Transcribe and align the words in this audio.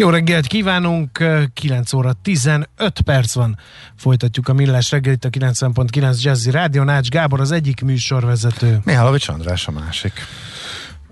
Jó 0.00 0.08
reggelt 0.08 0.46
kívánunk, 0.46 1.24
9 1.54 1.92
óra 1.92 2.12
15 2.22 2.66
perc 3.04 3.34
van. 3.34 3.58
Folytatjuk 3.96 4.48
a 4.48 4.52
millás 4.52 4.90
reggelit 4.90 5.24
a 5.24 5.30
90.9 5.30 6.22
Jazzy 6.22 6.50
Rádió. 6.50 6.82
Nács 6.82 7.08
Gábor 7.08 7.40
az 7.40 7.52
egyik 7.52 7.80
műsorvezető. 7.80 8.80
Mihálovics 8.84 9.28
András 9.28 9.66
a 9.66 9.70
másik. 9.70 10.12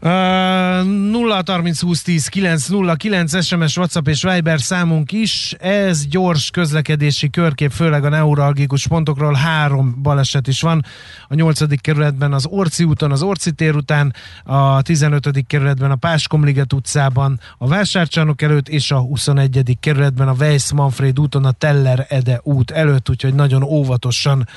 Uh, 0.00 0.84
0 0.84 1.42
30 1.46 1.80
20 1.80 2.02
10 2.02 2.28
9 2.28 2.68
0 2.68 2.94
9 2.94 3.44
SMS, 3.44 3.76
WhatsApp 3.76 4.08
és 4.08 4.22
Viber 4.22 4.60
számunk 4.60 5.12
is. 5.12 5.54
Ez 5.58 6.06
gyors 6.06 6.50
közlekedési 6.50 7.30
körkép, 7.30 7.70
főleg 7.70 8.04
a 8.04 8.08
neuralgikus 8.08 8.86
pontokról. 8.86 9.34
Három 9.34 10.02
baleset 10.02 10.46
is 10.46 10.60
van. 10.60 10.84
A 11.28 11.34
8. 11.34 11.80
kerületben 11.80 12.32
az 12.32 12.46
Orci 12.46 12.84
úton, 12.84 13.12
az 13.12 13.22
Orci 13.22 13.52
tér 13.52 13.74
után, 13.74 14.14
a 14.44 14.82
15. 14.82 15.46
kerületben 15.46 15.90
a 15.90 15.96
Páskomliget 15.96 16.72
utcában, 16.72 17.40
a 17.58 17.68
Vásárcsarnok 17.68 18.42
előtt, 18.42 18.68
és 18.68 18.90
a 18.90 18.98
21. 18.98 19.76
kerületben 19.80 20.28
a 20.28 20.34
Weiss 20.38 20.72
Manfred 20.72 21.20
úton, 21.20 21.44
a 21.44 21.52
Teller 21.52 22.06
Ede 22.08 22.40
út 22.42 22.70
előtt, 22.70 23.10
úgyhogy 23.10 23.34
nagyon 23.34 23.62
óvatosan 23.62 24.48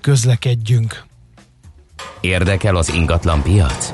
közlekedjünk. 0.00 1.10
Érdekel 2.20 2.76
az 2.76 2.94
ingatlan 2.94 3.42
piac? 3.42 3.92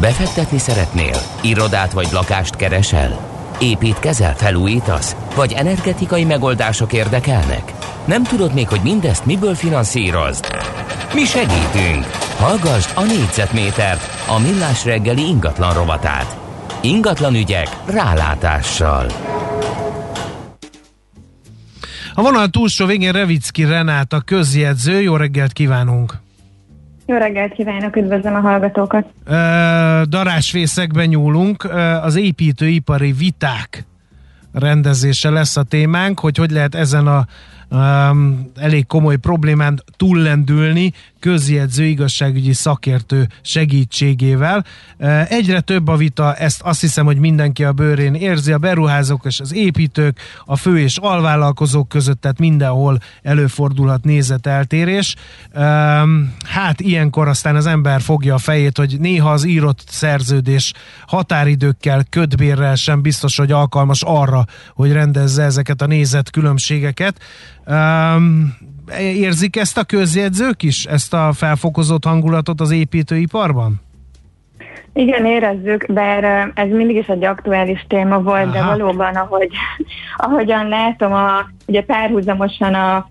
Befektetni 0.00 0.58
szeretnél? 0.58 1.16
Irodát 1.42 1.92
vagy 1.92 2.08
lakást 2.12 2.56
keresel? 2.56 3.36
Építkezel, 3.60 4.36
felújítasz? 4.36 5.16
Vagy 5.34 5.52
energetikai 5.52 6.24
megoldások 6.24 6.92
érdekelnek? 6.92 7.72
Nem 8.04 8.22
tudod 8.22 8.54
még, 8.54 8.68
hogy 8.68 8.80
mindezt 8.82 9.26
miből 9.26 9.54
finanszírozd? 9.54 10.46
Mi 11.14 11.24
segítünk! 11.24 12.04
Hallgassd 12.38 12.90
a 12.94 13.02
négyzetmétert, 13.02 14.26
a 14.28 14.38
millás 14.38 14.84
reggeli 14.84 15.26
ingatlan 15.26 15.74
rovatát. 15.74 16.36
Ingatlan 16.80 17.34
ügyek 17.34 17.68
rálátással. 17.86 19.06
A 22.14 22.22
vonal 22.22 22.48
túlsó 22.48 22.86
végén 22.86 23.12
Revicki 23.12 23.64
Renát, 23.64 24.14
közjegyző. 24.24 25.00
Jó 25.00 25.16
reggelt 25.16 25.52
kívánunk! 25.52 26.26
Jó 27.08 27.16
reggelt 27.16 27.52
kívánok, 27.52 27.96
üdvözlöm 27.96 28.34
a 28.34 28.40
hallgatókat! 28.40 29.06
Darásvészekben 30.08 31.06
nyúlunk, 31.06 31.64
az 32.02 32.16
építőipari 32.16 33.12
viták 33.12 33.84
rendezése 34.52 35.30
lesz 35.30 35.56
a 35.56 35.62
témánk, 35.62 36.20
hogy 36.20 36.36
hogy 36.36 36.50
lehet 36.50 36.74
ezen 36.74 37.06
a 37.06 37.26
um, 37.70 38.50
elég 38.56 38.86
komoly 38.86 39.16
problémán 39.16 39.82
túllendülni 39.96 40.92
közjegyző 41.20 41.84
igazságügyi 41.84 42.52
szakértő 42.52 43.28
segítségével. 43.42 44.64
Egyre 45.28 45.60
több 45.60 45.88
a 45.88 45.96
vita, 45.96 46.34
ezt 46.34 46.60
azt 46.62 46.80
hiszem, 46.80 47.04
hogy 47.04 47.18
mindenki 47.18 47.64
a 47.64 47.72
bőrén 47.72 48.14
érzi, 48.14 48.52
a 48.52 48.58
beruházók 48.58 49.24
és 49.24 49.40
az 49.40 49.54
építők, 49.54 50.18
a 50.44 50.56
fő 50.56 50.78
és 50.78 50.96
alvállalkozók 50.96 51.88
között, 51.88 52.20
tehát 52.20 52.38
mindenhol 52.38 52.98
előfordulhat 53.22 54.04
nézeteltérés. 54.04 55.14
Hát 56.44 56.80
ilyenkor 56.80 57.28
aztán 57.28 57.56
az 57.56 57.66
ember 57.66 58.00
fogja 58.00 58.34
a 58.34 58.38
fejét, 58.38 58.76
hogy 58.76 58.96
néha 59.00 59.30
az 59.30 59.44
írott 59.44 59.84
szerződés 59.88 60.72
határidőkkel, 61.06 62.04
ködbérrel 62.10 62.74
sem 62.74 63.02
biztos, 63.02 63.36
hogy 63.36 63.52
alkalmas 63.52 64.02
arra, 64.02 64.44
hogy 64.74 64.92
rendezze 64.92 65.42
ezeket 65.42 65.82
a 65.82 65.86
nézet 65.86 66.30
különbségeket 66.30 67.20
érzik 69.00 69.56
ezt 69.56 69.78
a 69.78 69.84
közjegyzők 69.84 70.62
is, 70.62 70.84
ezt 70.84 71.14
a 71.14 71.32
felfokozott 71.32 72.04
hangulatot 72.04 72.60
az 72.60 72.70
építőiparban? 72.70 73.80
Igen, 74.92 75.26
érezzük, 75.26 75.86
bár 75.92 76.50
ez 76.54 76.68
mindig 76.68 76.96
is 76.96 77.06
egy 77.06 77.24
aktuális 77.24 77.84
téma 77.88 78.22
volt, 78.22 78.44
Aha. 78.44 78.52
de 78.52 78.64
valóban, 78.64 79.14
ahogy, 79.14 79.48
ahogyan 80.16 80.68
látom, 80.68 81.12
a, 81.12 81.50
ugye 81.66 81.82
párhuzamosan 81.82 82.74
a 82.74 83.10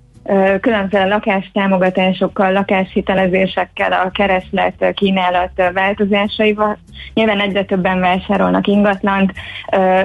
különféle 0.62 1.06
lakástámogatásokkal, 1.06 2.52
lakáshitelezésekkel, 2.52 3.92
a 3.92 4.12
kereslet 4.12 4.94
kínálat 4.94 5.52
változásaival. 5.74 6.78
Nyilván 7.14 7.40
egyre 7.40 7.64
többen 7.64 8.00
vásárolnak 8.00 8.68
ingatlant, 8.68 9.34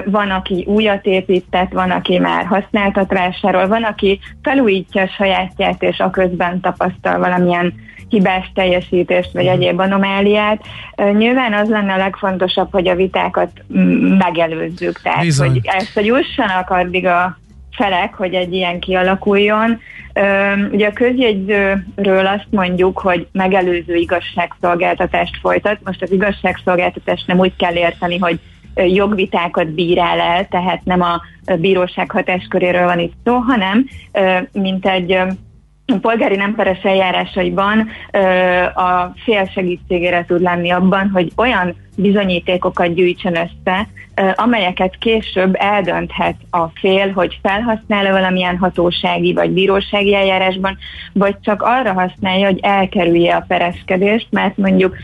van, 0.05 0.31
aki 0.31 0.65
újat 0.67 1.05
épített, 1.05 1.71
van, 1.71 1.91
aki 1.91 2.19
már 2.19 2.45
használtat 2.45 3.13
vásárol, 3.13 3.67
van, 3.67 3.83
aki 3.83 4.19
felújítja 4.41 5.01
a 5.01 5.07
sajátját, 5.17 5.83
és 5.83 5.99
a 5.99 6.09
közben 6.09 6.59
tapasztal 6.59 7.19
valamilyen 7.19 7.73
hibás 8.13 8.51
teljesítést, 8.53 9.31
vagy 9.33 9.43
mhm. 9.43 9.53
egyéb 9.53 9.79
anomáliát. 9.79 10.61
Nyilván 11.13 11.53
az 11.53 11.69
lenne 11.69 11.93
a 11.93 11.97
legfontosabb, 11.97 12.71
hogy 12.71 12.87
a 12.87 12.95
vitákat 12.95 13.51
megelőzzük, 14.17 15.01
tehát 15.01 15.21
Bizony. 15.21 15.49
hogy 15.49 15.59
ezt, 15.63 15.93
hogy 15.93 16.05
jussanak 16.05 16.69
addig 16.69 17.05
a 17.05 17.37
felek, 17.75 18.13
hogy 18.13 18.33
egy 18.33 18.53
ilyen 18.53 18.79
kialakuljon. 18.79 19.79
Ugye 20.71 20.87
a 20.87 20.93
közjegyzőről 20.93 22.25
azt 22.25 22.47
mondjuk, 22.49 22.99
hogy 22.99 23.27
megelőző 23.31 23.95
igazságszolgáltatást 23.95 25.37
folytat. 25.41 25.79
Most 25.83 26.01
az 26.01 26.11
igazságszolgáltatást 26.11 27.27
nem 27.27 27.39
úgy 27.39 27.55
kell 27.55 27.75
érteni, 27.75 28.17
hogy 28.17 28.39
jogvitákat 28.75 29.73
bírál 29.73 30.19
el, 30.19 30.47
tehát 30.47 30.83
nem 30.83 31.01
a 31.01 31.21
bíróság 31.59 32.11
hatásköréről 32.11 32.85
van 32.85 32.99
itt 32.99 33.13
szó, 33.23 33.35
hanem 33.35 33.87
mint 34.51 34.85
egy 34.85 35.17
polgári 36.01 36.35
nemperes 36.35 36.83
eljárásaiban 36.83 37.87
a 38.75 39.13
fél 39.23 39.49
segítségére 39.53 40.25
tud 40.25 40.41
lenni 40.41 40.71
abban, 40.71 41.09
hogy 41.09 41.31
olyan 41.35 41.75
bizonyítékokat 41.95 42.93
gyűjtsön 42.93 43.35
össze, 43.35 43.87
amelyeket 44.35 44.95
később 44.99 45.55
eldönthet 45.57 46.35
a 46.49 46.67
fél, 46.73 47.11
hogy 47.11 47.39
felhasznál-e 47.41 48.11
valamilyen 48.11 48.57
hatósági 48.57 49.33
vagy 49.33 49.49
bírósági 49.49 50.15
eljárásban, 50.15 50.77
vagy 51.13 51.35
csak 51.41 51.61
arra 51.61 51.93
használja, 51.93 52.45
hogy 52.45 52.59
elkerülje 52.61 53.35
a 53.35 53.45
pereskedést, 53.47 54.27
mert 54.29 54.57
mondjuk 54.57 54.95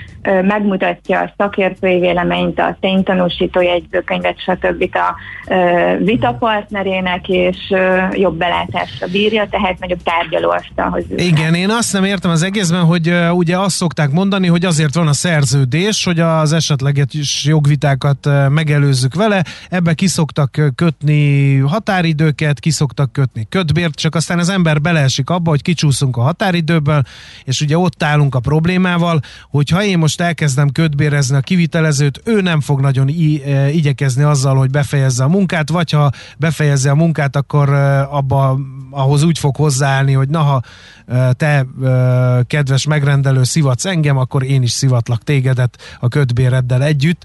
megmutatja 0.41 1.19
a 1.19 1.33
szakértői 1.38 2.00
véleményt, 2.00 2.59
a 2.59 2.77
ténytanúsító 2.79 3.61
jegyzőkönyvet, 3.61 4.39
stb. 4.39 4.89
a 4.95 5.16
vitapartnerének, 5.97 7.27
és 7.27 7.57
jobb 8.11 8.38
belátásra 8.38 9.07
bírja, 9.07 9.47
tehát 9.50 9.79
nagyobb 9.79 10.03
tárgyalóasztalhoz. 10.03 11.03
Igen, 11.16 11.53
én 11.53 11.69
azt 11.69 11.94
nem 11.94 12.03
értem 12.03 12.31
az 12.31 12.44
egészben, 12.44 12.83
hogy 12.83 13.13
ugye 13.31 13.57
azt 13.57 13.75
szokták 13.75 14.11
mondani, 14.11 14.47
hogy 14.47 14.66
azért 14.66 14.95
van 14.95 15.07
a 15.07 15.13
szerződés, 15.13 16.06
hogy 16.06 16.19
az 16.19 16.53
esetleges 16.79 17.45
jogvitákat 17.45 18.29
megelőzzük 18.50 19.16
vele, 19.16 19.44
ebbe 19.69 19.94
kiszoktak 19.94 20.57
kötni 20.75 21.57
határidőket, 21.57 22.59
kiszoktak 22.59 23.12
kötni 23.12 23.45
kötbért, 23.50 23.95
csak 23.95 24.16
aztán 24.16 24.40
az 24.40 24.50
ember 24.50 24.81
beleesik 24.81 25.29
abba, 25.29 25.50
hogy 25.50 25.62
kicsúszunk 25.62 26.18
a 26.18 26.22
határidőből, 26.22 27.03
és 27.44 27.62
ugye 27.62 27.78
ott 27.78 28.03
állunk 28.03 28.35
a 28.35 28.39
problémával, 28.39 29.19
hogy 29.50 29.69
ha 29.69 29.84
én 29.84 29.97
most 29.97 30.22
elkezdem 30.22 30.69
ködbérezni 30.69 31.35
a 31.35 31.39
kivitelezőt, 31.39 32.22
ő 32.25 32.41
nem 32.41 32.62
fog 32.62 32.79
nagyon 32.79 33.07
i- 33.07 33.41
igyekezni 33.72 34.23
azzal, 34.23 34.56
hogy 34.56 34.69
befejezze 34.69 35.23
a 35.23 35.28
munkát, 35.28 35.69
vagy 35.69 35.91
ha 35.91 36.12
befejezze 36.38 36.91
a 36.91 36.95
munkát, 36.95 37.35
akkor 37.35 37.69
abba, 38.09 38.59
ahhoz 38.91 39.24
úgy 39.24 39.39
fog 39.39 39.56
hozzáállni, 39.56 40.13
hogy 40.13 40.30
na, 40.30 40.39
ha 40.39 40.62
te 41.31 41.65
kedves 42.48 42.86
megrendelő 42.86 43.44
szivatsz 43.44 43.86
engem, 43.86 44.18
akkor 44.18 44.44
én 44.44 44.62
is 44.62 44.71
szivatlak 44.71 45.24
tégedet 45.24 45.77
a 46.00 46.07
ködbéreddel 46.69 46.83
együtt. 46.83 47.24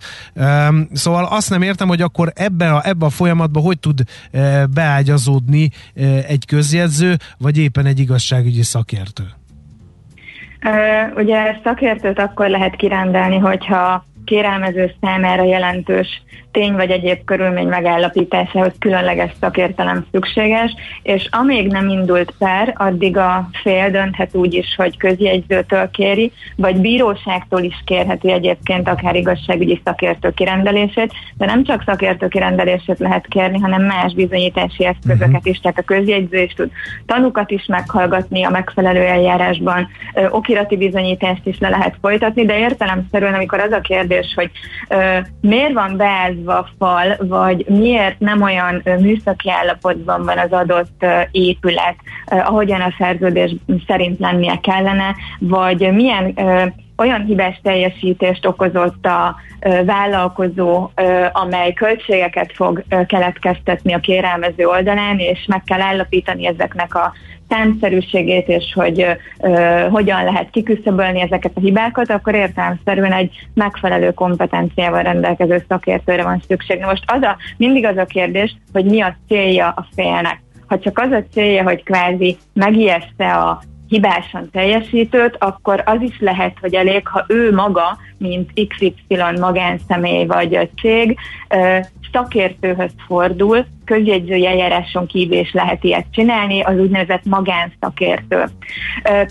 Szóval 0.93 1.25
azt 1.25 1.51
nem 1.51 1.63
értem, 1.63 1.89
hogy 1.89 2.01
akkor 2.01 2.33
ebben 2.35 2.73
a, 2.73 2.81
ebben 2.85 3.09
a 3.09 3.11
folyamatban 3.11 3.63
hogy 3.63 3.79
tud 3.79 4.03
beágyazódni 4.75 5.71
egy 6.27 6.45
közjegyző, 6.47 7.17
vagy 7.39 7.59
éppen 7.59 7.87
egy 7.87 7.99
igazságügyi 7.99 8.63
szakértő. 8.63 9.25
Ugye 11.17 11.61
szakértőt 11.65 12.19
akkor 12.19 12.49
lehet 12.49 12.77
kirendelni, 12.77 13.39
hogyha 13.39 14.05
kérelmező 14.25 14.95
számára 15.01 15.45
jelentős 15.45 16.23
tény 16.55 16.73
vagy 16.73 16.91
egyéb 16.91 17.25
körülmény 17.25 17.67
megállapításához 17.67 18.73
különleges 18.79 19.33
szakértelem 19.41 20.07
szükséges, 20.11 20.75
és 21.03 21.29
amíg 21.31 21.67
nem 21.67 21.89
indult 21.89 22.35
per, 22.39 22.75
addig 22.77 23.17
a 23.17 23.49
fél 23.63 23.91
dönthet 23.91 24.35
úgy 24.35 24.55
is, 24.55 24.75
hogy 24.77 24.97
közjegyzőtől 24.97 25.91
kéri, 25.91 26.33
vagy 26.57 26.77
bíróságtól 26.77 27.63
is 27.63 27.83
kérheti 27.85 28.33
egyébként 28.33 28.89
akár 28.89 29.15
igazságügyi 29.15 29.81
szakértő 29.85 30.31
kirendelését, 30.31 31.13
de 31.37 31.47
nem 31.47 31.65
csak 31.65 31.83
szakértő 31.87 32.29
kirendelését 32.29 32.99
lehet 32.99 33.27
kérni, 33.27 33.59
hanem 33.59 33.83
más 33.83 34.15
bizonyítási 34.15 34.85
eszközöket 34.85 35.29
uh-huh. 35.29 35.47
is, 35.47 35.61
tehát 35.61 35.79
a 35.79 35.83
közjegyző 35.83 36.39
is 36.39 36.53
tud 36.53 36.71
tanukat 37.07 37.51
is 37.51 37.67
meghallgatni 37.67 38.45
a 38.45 38.51
megfelelő 38.51 39.01
eljárásban, 39.01 39.89
okirati 40.31 40.77
bizonyítást 40.77 41.47
is 41.47 41.59
le 41.59 41.69
lehet 41.69 41.97
folytatni, 42.01 42.45
de 42.45 42.59
értelemszerűen, 42.59 43.35
amikor 43.35 43.61
az 43.61 43.73
a 43.73 43.81
kérdés, 43.81 44.14
hogy 44.35 44.51
ö, 44.89 45.19
miért 45.41 45.73
van 45.73 45.97
beállva 45.97 46.59
a 46.59 46.69
fal, 46.79 47.17
vagy 47.19 47.67
miért 47.69 48.19
nem 48.19 48.43
olyan 48.43 48.81
ö, 48.85 48.99
műszaki 48.99 49.51
állapotban 49.51 50.25
van 50.25 50.39
az 50.39 50.53
adott 50.53 51.03
ö, 51.03 51.21
épület, 51.31 51.97
ö, 52.31 52.37
ahogyan 52.37 52.81
a 52.81 52.95
szerződés 52.99 53.55
szerint 53.87 54.19
lennie 54.19 54.59
kellene, 54.61 55.15
vagy 55.39 55.93
milyen 55.93 56.33
ö, 56.37 56.65
olyan 56.97 57.25
hibás 57.25 57.61
teljesítést 57.63 58.47
okozott 58.47 59.07
a 59.07 59.37
vállalkozó, 59.85 60.91
amely 61.33 61.73
költségeket 61.73 62.53
fog 62.55 62.85
keletkeztetni 63.07 63.93
a 63.93 63.99
kérelmező 63.99 64.67
oldalán, 64.67 65.19
és 65.19 65.45
meg 65.49 65.63
kell 65.65 65.81
állapítani 65.81 66.47
ezeknek 66.47 66.95
a 66.95 67.13
számszerűségét, 67.49 68.49
és 68.49 68.73
hogy 68.75 69.07
uh, 69.39 69.89
hogyan 69.91 70.25
lehet 70.25 70.51
kiküszöbölni 70.51 71.21
ezeket 71.21 71.53
a 71.55 71.61
hibákat, 71.61 72.11
akkor 72.11 72.35
értelemszerűen 72.35 73.13
egy 73.13 73.47
megfelelő 73.55 74.13
kompetenciával 74.13 75.03
rendelkező 75.03 75.65
szakértőre 75.69 76.23
van 76.23 76.43
szükség. 76.49 76.79
Na 76.79 76.87
most 76.87 77.05
az 77.07 77.23
a, 77.23 77.37
mindig 77.57 77.85
az 77.85 77.97
a 77.97 78.05
kérdés, 78.05 78.57
hogy 78.73 78.85
mi 78.85 79.01
a 79.01 79.17
célja 79.29 79.69
a 79.69 79.87
félnek. 79.95 80.43
Ha 80.67 80.79
csak 80.79 80.99
az 80.99 81.11
a 81.11 81.23
célja, 81.33 81.63
hogy 81.63 81.83
kvázi 81.83 82.37
megijeszte 82.53 83.33
a 83.33 83.63
hibásan 83.95 84.51
teljesítőt, 84.51 85.37
akkor 85.39 85.83
az 85.87 86.01
is 86.01 86.17
lehet, 86.21 86.57
hogy 86.61 86.75
elég, 86.75 87.09
ha 87.09 87.25
ő 87.29 87.53
maga, 87.53 87.99
mint 88.19 88.51
XY 88.69 88.95
magánszemély 89.41 90.27
vagy 90.27 90.71
cég, 90.81 91.19
szakértőhöz 92.13 92.91
fordul, 93.07 93.67
közjegyzői 93.85 94.47
eljáráson 94.47 95.07
kívül 95.07 95.39
is 95.39 95.53
lehet 95.53 95.85
ilyet 95.85 96.07
csinálni, 96.11 96.61
az 96.61 96.79
úgynevezett 96.79 97.25
magánszakértő. 97.25 98.45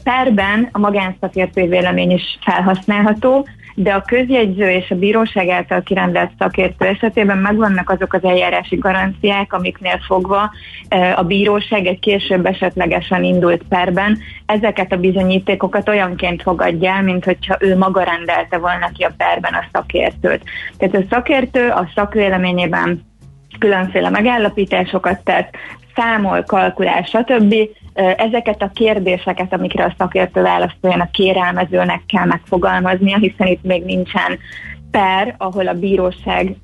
Perben 0.03 0.69
a 0.71 0.79
magánszakértő 0.79 1.67
vélemény 1.67 2.11
is 2.11 2.37
felhasználható, 2.41 3.47
de 3.75 3.93
a 3.93 4.01
közjegyző 4.01 4.69
és 4.69 4.91
a 4.91 4.95
bíróság 4.95 5.49
által 5.49 5.81
kirendelt 5.81 6.31
szakértő 6.39 6.85
esetében 6.85 7.37
megvannak 7.37 7.89
azok 7.89 8.13
az 8.13 8.23
eljárási 8.23 8.75
garanciák, 8.75 9.53
amiknél 9.53 9.99
fogva 10.07 10.51
a 11.15 11.23
bíróság 11.23 11.85
egy 11.85 11.99
később 11.99 12.45
esetlegesen 12.45 13.23
indult 13.23 13.63
perben 13.69 14.19
ezeket 14.45 14.91
a 14.91 14.97
bizonyítékokat 14.97 15.89
olyanként 15.89 16.41
fogadja 16.41 16.91
el, 16.91 17.03
mint 17.03 17.25
hogyha 17.25 17.57
ő 17.59 17.77
maga 17.77 18.03
rendelte 18.03 18.57
volna 18.57 18.91
ki 18.97 19.03
a 19.03 19.13
perben 19.17 19.53
a 19.53 19.65
szakértőt. 19.71 20.43
Tehát 20.77 20.95
a 20.95 21.05
szakértő 21.09 21.69
a 21.69 21.89
szakvéleményében 21.95 23.01
különféle 23.59 24.09
megállapításokat 24.09 25.23
tett, 25.23 25.55
számol, 25.95 26.43
kalkulál, 26.43 27.03
stb. 27.03 27.55
Ezeket 27.93 28.61
a 28.61 28.71
kérdéseket, 28.73 29.53
amikre 29.53 29.83
a 29.83 29.95
szakértő 29.97 30.41
válaszoljon, 30.41 30.99
a 30.99 31.11
kérelmezőnek 31.11 32.01
kell 32.07 32.25
megfogalmaznia, 32.25 33.17
hiszen 33.17 33.47
itt 33.47 33.63
még 33.63 33.83
nincsen 33.83 34.39
per, 34.91 35.35
ahol 35.37 35.67
a 35.67 35.73
bíróság 35.73 36.55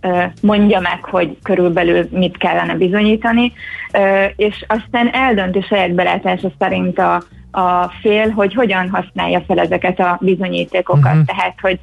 mondja 0.42 0.80
meg, 0.80 1.04
hogy 1.04 1.38
körülbelül 1.44 2.08
mit 2.12 2.38
kellene 2.38 2.76
bizonyítani, 2.76 3.54
és 4.36 4.66
aztán 4.68 5.10
eldönti 5.14 5.62
saját 5.62 5.94
belátása 5.94 6.52
szerint 6.60 7.00
a, 7.00 7.24
a 7.52 7.92
fél, 8.02 8.30
hogy 8.30 8.54
hogyan 8.54 8.90
használja 8.90 9.42
fel 9.48 9.60
ezeket 9.60 10.00
a 10.00 10.18
bizonyítékokat. 10.22 11.12
Uh-huh. 11.12 11.26
Tehát, 11.26 11.54
hogy 11.62 11.80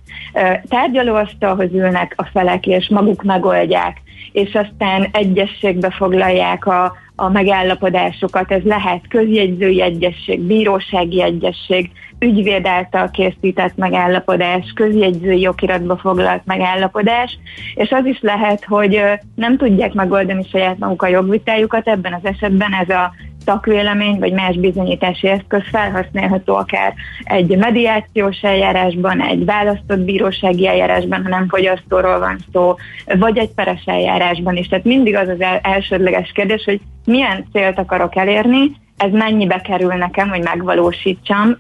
tárgyalóasztalhoz 0.69 1.73
ülnek 1.73 2.15
a 2.17 2.25
felek, 2.33 2.67
és 2.67 2.89
maguk 2.89 3.23
megoldják, 3.23 4.03
és 4.33 4.55
aztán 4.55 5.09
egyességbe 5.13 5.91
foglalják 5.91 6.67
a, 6.67 6.97
a 7.17 7.29
megállapodásokat. 7.29 8.53
Ez 8.53 8.63
lehet 8.63 9.09
közjegyzői 9.09 9.83
egyesség, 9.83 10.41
bírósági 10.41 11.23
egyesség, 11.23 11.91
ügyvéd 12.19 12.67
által 12.67 13.11
készített 13.11 13.77
megállapodás, 13.77 14.73
közjegyzői 14.75 15.41
jogiratba 15.41 15.97
foglalt 15.97 16.43
megállapodás, 16.45 17.39
és 17.75 17.91
az 17.91 18.05
is 18.05 18.21
lehet, 18.21 18.65
hogy 18.65 19.03
nem 19.35 19.57
tudják 19.57 19.93
megoldani 19.93 20.47
saját 20.51 20.79
maguk 20.79 21.03
a 21.03 21.07
jogvitájukat, 21.07 21.89
ebben 21.89 22.13
az 22.13 22.25
esetben 22.25 22.73
ez 22.73 22.89
a 22.89 23.13
szakvélemény 23.47 24.19
vagy 24.19 24.33
más 24.33 24.57
bizonyítási 24.57 25.29
eszköz 25.29 25.63
felhasználható 25.71 26.55
akár 26.55 26.95
egy 27.25 27.57
mediációs 27.57 28.41
eljárásban, 28.43 29.23
egy 29.23 29.45
választott 29.45 29.99
bírósági 30.01 30.67
eljárásban, 30.67 31.23
ha 31.23 31.29
nem 31.29 31.49
fogyasztóról 31.49 32.19
van 32.19 32.39
szó, 32.53 32.75
vagy 33.19 33.39
egy 33.39 33.51
peres 33.55 33.83
eljárásban 33.85 34.57
is. 34.57 34.69
Tehát 34.69 34.85
mindig 34.85 35.17
az 35.17 35.29
az 35.29 35.47
elsődleges 35.63 36.33
kérdés, 36.33 36.65
hogy 36.65 36.81
milyen 37.05 37.47
célt 37.53 37.79
akarok 37.79 38.17
elérni, 38.17 38.71
ez 38.97 39.11
mennyibe 39.13 39.61
kerül 39.61 39.95
nekem, 39.95 40.29
hogy 40.29 40.43
megvalósítsam. 40.43 41.57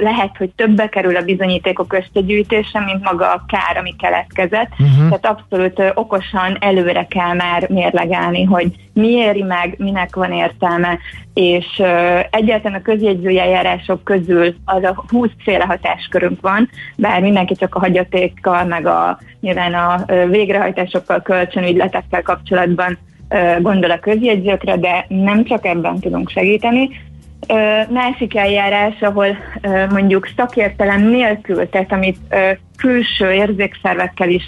Lehet, 0.00 0.36
hogy 0.38 0.50
többe 0.56 0.88
kerül 0.88 1.16
a 1.16 1.22
bizonyítékok 1.22 1.92
összegyűjtése, 1.92 2.80
mint 2.80 3.04
maga 3.04 3.32
a 3.32 3.44
kár, 3.48 3.76
ami 3.76 3.96
keletkezett. 3.96 4.70
Uh-huh. 4.70 5.18
Tehát 5.18 5.26
abszolút 5.26 5.82
okosan 5.94 6.56
előre 6.60 7.06
kell 7.06 7.34
már 7.34 7.68
mérlegelni, 7.68 8.44
hogy 8.44 8.72
mi 8.92 9.08
éri 9.08 9.42
meg, 9.42 9.74
minek 9.78 10.14
van 10.14 10.32
értelme, 10.32 10.98
és 11.34 11.82
egyáltalán 12.30 12.78
a 12.78 12.82
közjegyzői 12.82 13.38
eljárások 13.38 14.04
közül 14.04 14.54
az 14.64 14.82
a 14.82 15.04
20 15.08 15.30
féle 15.38 15.64
hatáskörünk 15.64 16.40
van, 16.40 16.70
bár 16.96 17.20
mindenki 17.20 17.54
csak 17.54 17.74
a 17.74 17.80
hagyatékkal, 17.80 18.64
meg 18.64 18.86
a 18.86 19.18
nyilván 19.40 19.74
a 19.74 20.04
végrehajtásokkal, 20.26 21.22
kölcsönügyletekkel 21.22 22.22
kapcsolatban 22.22 22.98
gondol 23.60 23.90
a 23.90 23.98
közjegyzőkre, 23.98 24.76
de 24.76 25.04
nem 25.08 25.44
csak 25.44 25.66
ebben 25.66 26.00
tudunk 26.00 26.30
segíteni. 26.30 26.90
Másik 27.88 28.36
eljárás, 28.36 29.00
ahol 29.00 29.36
mondjuk 29.90 30.28
szakértelem 30.36 31.08
nélkül, 31.08 31.68
tehát 31.68 31.92
amit 31.92 32.18
külső 32.76 33.32
érzékszervekkel 33.32 34.28
is 34.28 34.44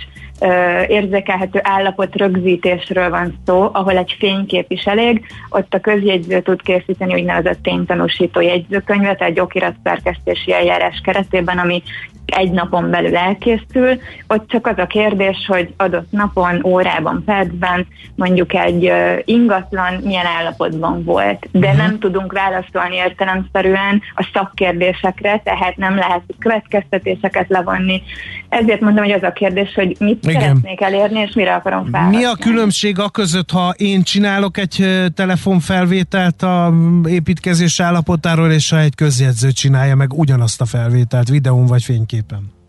érzékelhető 0.87 1.61
állapot 1.63 2.17
rögzítésről 2.17 3.11
van 3.11 3.39
szó, 3.47 3.69
ahol 3.73 3.97
egy 3.97 4.17
fénykép 4.19 4.71
is 4.71 4.85
elég, 4.85 5.27
ott 5.49 5.75
a 5.75 5.81
közjegyző 5.81 6.41
tud 6.41 6.63
készíteni 6.63 7.15
úgynevezett 7.15 7.63
ténytanúsító 7.63 8.41
jegyzőkönyvet 8.41 9.23
egy 9.23 9.41
okiratszerkesztési 9.41 10.53
eljárás 10.53 11.01
keretében, 11.05 11.59
ami 11.59 11.83
egy 12.27 12.51
napon 12.51 12.91
belül 12.91 13.17
elkészül. 13.17 14.01
Ott 14.27 14.49
csak 14.49 14.67
az 14.67 14.79
a 14.79 14.87
kérdés, 14.87 15.37
hogy 15.47 15.75
adott 15.77 16.11
napon, 16.11 16.61
órában, 16.65 17.23
percben 17.25 17.87
mondjuk 18.15 18.55
egy 18.55 18.93
ingatlan 19.25 19.95
milyen 20.05 20.27
állapotban 20.39 21.05
volt. 21.05 21.49
De 21.51 21.59
uh-huh. 21.59 21.77
nem 21.77 21.99
tudunk 21.99 22.33
válaszolni 22.33 22.97
értelemszerűen 22.97 24.03
a 24.15 24.31
szakkérdésekre, 24.33 25.41
tehát 25.45 25.77
nem 25.77 25.97
lehet 25.97 26.23
következtetéseket 26.39 27.49
levonni. 27.49 28.03
Ezért 28.49 28.81
mondom, 28.81 29.05
hogy 29.05 29.13
az 29.13 29.23
a 29.23 29.33
kérdés, 29.33 29.75
hogy 29.75 29.97
mit 29.99 30.27
Igen. 30.27 30.41
szeretnék 30.41 30.81
elérni, 30.81 31.21
és 31.21 31.35
mire 31.35 31.55
akarom 31.55 31.83
felhasználni. 31.91 32.17
Mi 32.17 32.25
a 32.25 32.35
különbség 32.35 32.99
a 32.99 33.09
között, 33.09 33.51
ha 33.51 33.75
én 33.77 34.03
csinálok 34.03 34.59
egy 34.59 34.87
telefonfelvételt 35.15 36.43
a 36.43 36.73
építkezés 37.09 37.81
állapotáról, 37.81 38.51
és 38.51 38.71
ha 38.71 38.79
egy 38.79 38.95
közjegyző 38.95 39.51
csinálja 39.51 39.95
meg 39.95 40.13
ugyanazt 40.13 40.61
a 40.61 40.65
felvételt 40.65 41.29
videón 41.29 41.67
vagy 41.67 41.85
fényképen? 42.13 42.61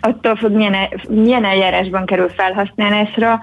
attól 0.00 0.36
függ, 0.36 0.52
milyen, 0.52 0.74
milyen 1.08 1.44
eljárásban 1.44 2.06
kerül 2.06 2.28
felhasználásra. 2.28 3.40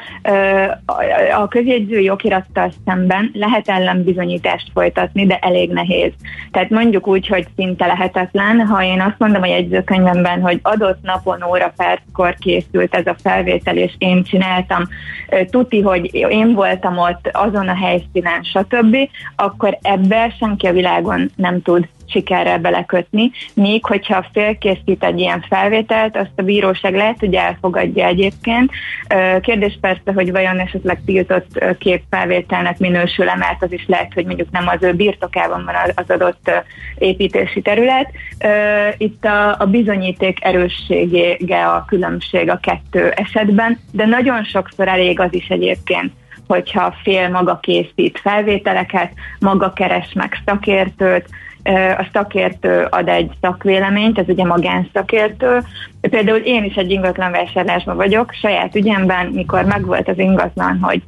A 1.37 1.47
közjegyzői 1.47 2.09
okirattal 2.09 2.71
szemben 2.85 3.31
lehet 3.33 3.67
ellenbizonyítást 3.69 4.71
folytatni, 4.73 5.25
de 5.25 5.37
elég 5.37 5.71
nehéz. 5.71 6.11
Tehát 6.51 6.69
mondjuk 6.69 7.07
úgy, 7.07 7.27
hogy 7.27 7.47
szinte 7.55 7.85
lehetetlen, 7.85 8.67
ha 8.67 8.83
én 8.83 9.01
azt 9.01 9.15
mondom 9.17 9.41
a 9.41 9.47
jegyzőkönyvemben, 9.47 10.41
hogy 10.41 10.59
adott 10.63 11.01
napon, 11.01 11.43
óra, 11.43 11.73
perckor 11.75 12.35
készült 12.39 12.95
ez 12.95 13.05
a 13.05 13.15
felvétel, 13.23 13.77
és 13.77 13.93
én 13.97 14.23
csináltam, 14.23 14.83
tuti, 15.49 15.81
hogy 15.81 16.13
én 16.13 16.53
voltam 16.53 16.97
ott 16.97 17.29
azon 17.31 17.67
a 17.67 17.75
helyszínen, 17.75 18.43
stb., 18.43 18.97
akkor 19.35 19.77
ebbe 19.81 20.35
senki 20.39 20.67
a 20.67 20.73
világon 20.73 21.31
nem 21.35 21.61
tud 21.61 21.87
sikerrel 22.07 22.57
belekötni, 22.57 23.31
míg 23.53 23.85
hogyha 23.85 24.17
a 24.17 24.25
fél 24.33 24.57
készít 24.57 25.03
egy 25.03 25.19
ilyen 25.19 25.45
felvételt, 25.49 26.17
azt 26.17 26.31
a 26.35 26.41
bíróság 26.41 26.95
lehet, 26.95 27.19
hogy 27.19 27.33
elfogadja 27.33 28.05
egyébként. 28.05 28.71
Kérdés 29.41 29.77
persze, 29.81 30.11
hogy 30.13 30.31
vajon 30.31 30.59
esetleg 30.59 31.01
tiltott 31.05 31.75
képfelvételnek 31.77 32.77
minősül-e, 32.77 33.35
mert 33.35 33.63
az 33.63 33.71
is 33.71 33.85
lehet, 33.87 34.13
hogy 34.13 34.25
mondjuk 34.25 34.51
nem 34.51 34.67
az 34.67 34.83
ő 34.83 34.93
birtokában 34.93 35.65
van 35.65 35.75
az 35.95 36.09
adott 36.09 36.51
építési 36.97 37.61
terület. 37.61 38.11
Itt 38.97 39.25
a, 39.25 39.55
a 39.59 39.65
bizonyíték 39.65 40.43
erőssége 40.43 41.65
a 41.67 41.85
különbség 41.87 42.49
a 42.49 42.59
kettő 42.59 43.09
esetben, 43.09 43.79
de 43.91 44.05
nagyon 44.05 44.43
sokszor 44.43 44.87
elég 44.87 45.19
az 45.19 45.33
is 45.33 45.47
egyébként, 45.47 46.11
hogyha 46.47 46.95
fél 47.03 47.29
maga 47.29 47.59
készít 47.59 48.19
felvételeket, 48.19 49.11
maga 49.39 49.73
keres 49.73 50.13
meg 50.13 50.41
szakértőt, 50.45 51.29
a 51.97 52.07
szakértő 52.13 52.87
ad 52.89 53.07
egy 53.07 53.31
szakvéleményt, 53.41 54.19
ez 54.19 54.25
ugye 54.27 54.45
magánszakértő. 54.45 55.59
Például 56.01 56.37
én 56.37 56.63
is 56.63 56.75
egy 56.75 56.91
ingatlan 56.91 57.31
vásárlásban 57.31 57.95
vagyok, 57.95 58.33
saját 58.33 58.75
ügyemben, 58.75 59.25
mikor 59.25 59.65
megvolt 59.65 60.07
az 60.07 60.19
ingatlan, 60.19 60.79
hogy 60.81 61.01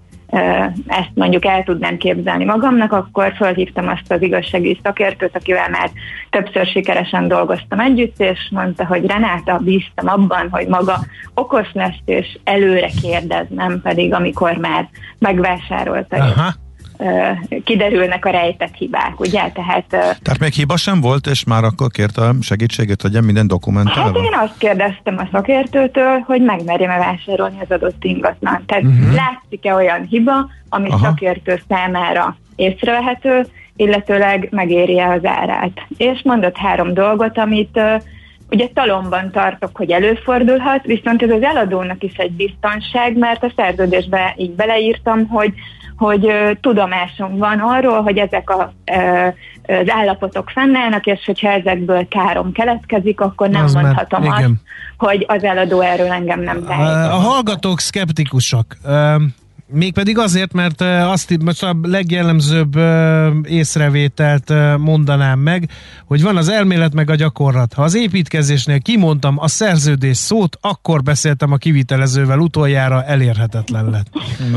ezt 0.88 1.12
mondjuk 1.13 1.46
el 1.46 1.63
tudnám 1.63 1.98
képzelni 1.98 2.46
magamnak, 2.46 2.92
akkor 2.92 3.34
felhívtam 3.36 3.88
azt 3.88 4.12
az 4.12 4.22
igazságügyi 4.22 4.80
szakértőt, 4.84 5.36
akivel 5.36 5.70
már 5.70 5.89
többször 6.30 6.66
sikeresen 6.66 7.28
dolgoztam 7.28 7.80
együtt, 7.80 8.20
és 8.20 8.50
mondta, 8.51 8.86
hogy 8.86 9.06
Renáta, 9.06 9.58
bíztam 9.58 10.08
abban, 10.08 10.48
hogy 10.51 10.68
maga 10.68 11.00
okos 11.34 11.68
lesz, 11.74 12.00
és 12.06 12.38
előre 12.44 12.89
kérdez, 13.01 13.46
nem 13.50 13.82
pedig 13.82 14.13
amikor 14.13 14.58
már 14.58 14.89
megvásárolta. 15.20 16.16
Aha 16.16 16.54
kiderülnek 17.63 18.25
a 18.25 18.29
rejtett 18.29 18.75
hibák, 18.75 19.20
ugye? 19.20 19.51
Tehát, 19.53 19.86
Tehát 19.88 20.39
még 20.39 20.53
hiba 20.53 20.77
sem 20.77 21.01
volt, 21.01 21.27
és 21.27 21.44
már 21.44 21.63
akkor 21.63 21.91
kérte 21.91 22.34
segítséget, 22.41 23.01
hogy 23.01 23.24
minden 23.24 23.48
dokumentálva? 23.48 24.20
Hát 24.20 24.25
én 24.25 24.39
azt 24.39 24.58
kérdeztem 24.58 25.18
a 25.18 25.27
szakértőtől, 25.32 26.20
hogy 26.20 26.41
megmerjem-e 26.41 26.98
vásárolni 26.98 27.58
az 27.60 27.72
adott 27.72 28.03
ingatlan. 28.03 28.63
Tehát 28.65 28.84
uh-huh. 28.84 29.13
látszik-e 29.13 29.74
olyan 29.74 30.06
hiba, 30.10 30.50
ami 30.70 30.89
Aha. 30.89 31.06
szakértő 31.06 31.62
számára 31.68 32.38
észrevehető, 32.56 33.46
illetőleg 33.75 34.48
megéri-e 34.51 35.10
az 35.10 35.25
árát. 35.25 35.86
És 35.98 36.22
mondott 36.24 36.58
három 36.58 36.94
dolgot, 36.94 37.38
amit 37.38 37.77
uh, 37.77 38.01
ugye 38.50 38.68
talomban 38.74 39.32
tartok, 39.32 39.77
hogy 39.77 39.91
előfordulhat, 39.91 40.86
viszont 40.86 41.22
ez 41.22 41.29
az 41.29 41.41
eladónak 41.41 42.03
is 42.03 42.13
egy 42.15 42.32
biztonság, 42.32 43.18
mert 43.18 43.44
a 43.44 43.51
szerződésbe 43.56 44.34
így 44.38 44.51
beleírtam, 44.51 45.27
hogy 45.27 45.53
hogy 46.00 46.25
uh, 46.25 46.51
tudomásom 46.62 47.38
van 47.38 47.60
arról, 47.60 48.01
hogy 48.01 48.18
ezek 48.18 48.50
a, 48.50 48.74
az 49.68 49.89
állapotok 49.89 50.50
fennállnak, 50.50 51.06
és 51.06 51.25
hogyha 51.25 51.50
ezekből 51.50 52.08
károm 52.08 52.51
keletkezik, 52.51 53.22
akkor 53.22 53.50
nem 53.50 53.63
az 53.63 53.74
mondhatom 53.74 54.22
mert, 54.22 54.44
azt, 54.44 54.50
hogy 54.98 55.25
az 55.27 55.44
eladó 55.44 55.82
erről 55.82 56.12
engem 56.12 56.39
nem 56.39 56.65
tájékozott. 56.65 57.12
A 57.12 57.29
hallgatók 57.29 57.79
szkeptikusak. 57.79 58.77
Mégpedig 59.72 60.18
azért, 60.18 60.54
mert 60.54 60.82
azt 60.82 61.44
most 61.44 61.64
a 61.64 61.76
legjellemzőbb 61.82 62.76
észrevételt 63.44 64.54
mondanám 64.78 65.40
meg, 65.40 65.70
hogy 66.06 66.22
van 66.22 66.38
az 66.38 66.50
elmélet 66.50 66.94
meg 66.94 67.10
a 67.10 67.16
gyakorlat. 67.16 67.74
Ha 67.74 67.82
az 67.82 67.96
építkezésnél 67.96 68.80
kimondtam 68.80 69.40
a 69.40 69.48
szerződés 69.48 70.18
szót, 70.18 70.58
akkor 70.62 71.04
beszéltem 71.04 71.52
a 71.52 71.56
kivitelezővel 71.56 72.40
utoljára, 72.40 73.04
elérhetetlen 73.04 73.90
lett. 73.90 74.08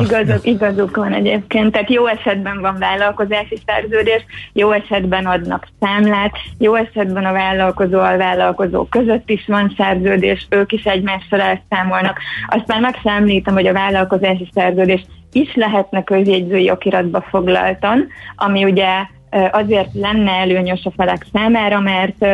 Igazuk, 0.01 0.47
igazuk 0.47 0.97
van 0.97 1.13
egyébként. 1.13 1.73
Tehát 1.73 1.91
jó 1.91 2.07
esetben 2.07 2.61
van 2.61 2.77
vállalkozási 2.79 3.59
szerződés, 3.67 4.25
jó 4.53 4.71
esetben 4.71 5.27
adnak 5.27 5.69
számlát, 5.81 6.33
jó 6.59 6.75
esetben 6.75 7.25
a 7.25 7.33
vállalkozó 7.33 7.99
a 7.99 8.17
vállalkozó 8.17 8.85
között 8.85 9.31
is 9.31 9.45
van 9.47 9.75
szerződés, 9.77 10.47
ők 10.51 10.73
is 10.73 10.85
egymással 10.85 11.41
elszámolnak. 11.41 12.19
Azt 12.49 12.67
már 12.67 12.81
megszámlítom, 12.81 13.55
hogy 13.55 13.67
a 13.67 13.73
vállalkozási 13.73 14.51
szerződés 14.55 15.02
is 15.33 15.55
lehetne 15.55 16.05
közjegyzői 16.05 16.71
okiratba 16.71 17.21
foglaltan, 17.21 18.09
ami 18.37 18.65
ugye 18.65 19.07
azért 19.51 19.89
lenne 19.93 20.31
előnyös 20.31 20.85
a 20.85 20.93
felek 20.97 21.27
számára, 21.33 21.81
mert 21.81 22.27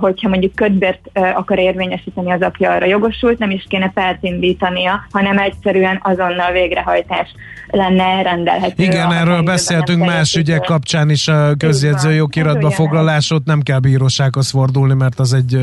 hogyha 0.00 0.28
mondjuk 0.28 0.54
ködbért 0.54 1.10
akar 1.34 1.58
érvényesíteni 1.58 2.30
az, 2.30 2.40
aki 2.40 2.64
arra 2.64 2.86
jogosult, 2.86 3.38
nem 3.38 3.50
is 3.50 3.64
kéne 3.68 3.90
pert 3.94 4.22
indítania, 4.22 5.06
hanem 5.12 5.38
egyszerűen 5.38 6.00
azonnal 6.02 6.52
végrehajtás 6.52 7.34
lenne 7.66 8.04
elrendelhető. 8.04 8.82
Igen, 8.82 9.12
erről 9.12 9.42
beszéltünk 9.42 10.04
más 10.04 10.34
ügyek 10.34 10.60
kapcsán 10.60 11.10
is 11.10 11.28
a 11.28 11.54
közjegyzői 11.58 12.20
okiratba 12.20 12.70
foglalásot 12.70 13.44
nem 13.44 13.60
kell 13.60 13.78
bírósághoz 13.78 14.50
fordulni, 14.50 14.94
mert 14.94 15.18
az 15.18 15.32
egy 15.32 15.58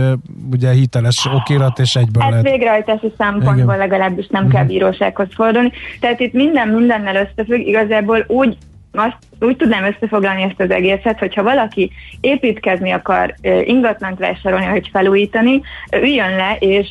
ugye 0.52 0.72
hiteles 0.72 1.28
okirat, 1.34 1.80
és 1.80 1.96
egyből 1.96 2.24
Ez 2.24 2.30
lehet. 2.30 2.46
végrehajtási 2.46 3.14
szempontból 3.18 3.76
Igen. 3.76 3.78
legalábbis 3.78 4.28
nem 4.28 4.42
uh-huh. 4.42 4.56
kell 4.56 4.66
mhm. 4.66 4.74
bírósághoz 4.74 5.28
fordulni. 5.32 5.72
Tehát 6.00 6.20
itt 6.20 6.34
minden 6.34 6.68
mindennel 6.68 7.16
összefügg, 7.16 7.68
igazából 7.68 8.26
úgy 8.28 8.58
azt 8.94 9.18
úgy 9.40 9.56
tudnám 9.56 9.84
összefoglalni 9.84 10.42
ezt 10.42 10.60
az 10.60 10.70
egészet, 10.70 11.20
hogyha 11.20 11.44
valaki 11.44 11.92
építkezni 12.22 12.92
akar, 12.92 13.36
ingatlant 13.64 14.20
vásárolni, 14.20 14.66
hogy 14.66 14.90
felújítani, 14.92 15.62
üljön 16.02 16.36
le, 16.36 16.56
és 16.60 16.88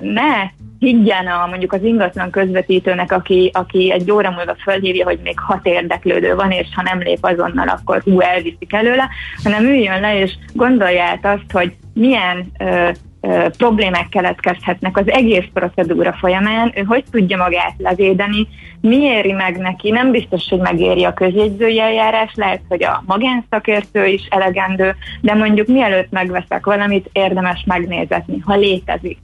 ne 0.00 0.50
higgyen 0.78 1.26
a, 1.26 1.46
mondjuk 1.46 1.72
az 1.72 1.82
ingatlan 1.82 2.30
közvetítőnek, 2.30 3.12
aki, 3.12 3.50
aki 3.52 3.92
egy 3.92 4.10
óra 4.10 4.30
múlva 4.30 4.54
fölhívja, 4.62 5.04
hogy 5.04 5.18
még 5.22 5.38
hat 5.38 5.66
érdeklődő 5.66 6.34
van, 6.34 6.50
és 6.50 6.68
ha 6.74 6.82
nem 6.82 6.98
lép 6.98 7.18
azonnal, 7.20 7.68
akkor 7.68 8.02
hú, 8.02 8.20
elviszik 8.20 8.72
előle, 8.72 9.08
hanem 9.42 9.64
üljön 9.64 10.00
le, 10.00 10.20
és 10.20 10.32
gondolja 10.52 11.02
át 11.02 11.26
azt, 11.26 11.52
hogy 11.52 11.76
milyen 11.96 12.52
ö, 12.58 12.90
problémák 13.56 14.08
keletkezhetnek 14.08 14.96
az 14.96 15.10
egész 15.10 15.44
procedúra 15.52 16.12
folyamán, 16.12 16.72
ő 16.74 16.82
hogy 16.82 17.04
tudja 17.10 17.36
magát 17.36 17.74
levédeni, 17.78 18.48
mi 18.80 18.96
éri 18.96 19.32
meg 19.32 19.56
neki, 19.56 19.90
nem 19.90 20.10
biztos, 20.10 20.48
hogy 20.48 20.58
megéri 20.58 21.04
a 21.04 21.14
közjegyzői 21.14 21.80
eljárás, 21.80 22.32
lehet, 22.34 22.60
hogy 22.68 22.84
a 22.84 23.02
magánszakértő 23.06 24.06
is 24.06 24.26
elegendő, 24.30 24.94
de 25.20 25.34
mondjuk 25.34 25.66
mielőtt 25.66 26.10
megveszek 26.10 26.66
valamit, 26.66 27.10
érdemes 27.12 27.64
megnézetni, 27.66 28.38
ha 28.38 28.56
létezik. 28.56 29.18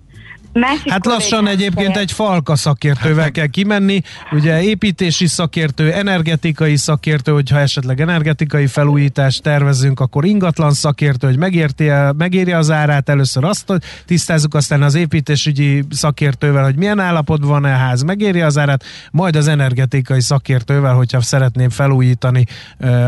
Másik 0.53 0.91
hát 0.91 1.07
lassan 1.07 1.47
egyébként 1.47 1.97
egy 1.97 2.13
falka 2.13 2.57
szakértővel 2.57 3.31
kell 3.31 3.47
kimenni, 3.47 4.01
ugye 4.33 4.63
építési 4.63 5.27
szakértő, 5.27 5.93
energetikai 5.93 6.77
szakértő, 6.77 7.33
hogyha 7.33 7.59
esetleg 7.59 8.01
energetikai 8.01 8.67
felújítást 8.67 9.43
tervezünk, 9.43 10.01
akkor 10.01 10.25
ingatlan 10.25 10.73
szakértő, 10.73 11.27
hogy 11.27 11.39
megérti, 11.39 11.91
megéri 12.17 12.53
az 12.53 12.71
árát, 12.71 13.09
először 13.09 13.45
azt 13.45 13.73
tisztázzuk, 14.07 14.55
aztán 14.55 14.83
az 14.83 14.95
építésügyi 14.95 15.85
szakértővel, 15.91 16.65
hogy 16.65 16.77
milyen 16.77 16.99
állapotban 16.99 17.49
van 17.49 17.65
a 17.65 17.77
ház, 17.77 18.03
megéri 18.03 18.41
az 18.41 18.59
árát, 18.59 18.85
majd 19.13 19.37
az 19.37 19.49
energetikai 19.49 20.21
szakértővel, 20.21 20.95
hogyha 20.95 21.21
szeretném 21.21 21.71
felújítani, 21.71 22.45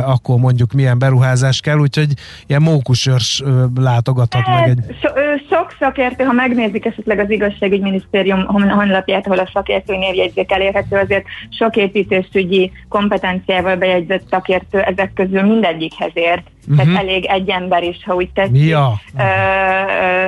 akkor 0.04 0.38
mondjuk 0.38 0.72
milyen 0.72 0.98
beruházás 0.98 1.60
kell, 1.60 1.78
úgyhogy 1.78 2.12
ilyen 2.46 2.62
mókusörs 2.62 3.42
látogathat 3.76 4.46
meg 4.46 4.68
egy... 4.68 4.96
So, 5.00 5.08
sok 5.48 5.76
szakértő, 5.78 6.24
ha 6.24 6.32
megnézik 6.32 6.84
esetleg 6.84 7.18
az 7.18 7.30
igazságügyminisztérium 7.34 8.46
honlapját, 8.46 9.26
ahol 9.26 9.38
a 9.38 9.50
szakértői 9.52 9.96
névjegyzék 9.96 10.52
elérhető, 10.52 10.96
azért 10.96 11.24
sok 11.58 11.76
építésügyi 11.76 12.72
kompetenciával 12.88 13.76
bejegyzett 13.76 14.22
szakértő 14.30 14.80
ezek 14.80 15.12
közül 15.14 15.42
mindegyikhez 15.42 16.10
ért. 16.14 16.42
Uh-huh. 16.68 16.84
Tehát 16.84 17.02
elég 17.02 17.24
egy 17.24 17.48
ember 17.48 17.82
is, 17.82 17.96
ha 18.04 18.14
úgy 18.14 18.30
tetszik. 18.34 18.66
Ja. 18.66 19.00
Ö, 19.18 19.22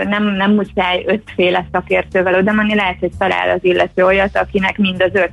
nem, 0.05 0.25
nem 0.25 0.55
muszáj 0.55 1.03
ötféle 1.07 1.67
szakértővel 1.73 2.35
oda 2.35 2.53
menni, 2.53 2.75
lehet, 2.75 2.97
hogy 3.01 3.13
talál 3.19 3.51
az 3.51 3.65
illető 3.65 4.05
olyat, 4.05 4.37
akinek 4.37 4.79
mind 4.79 5.03
az 5.03 5.11
öt 5.13 5.31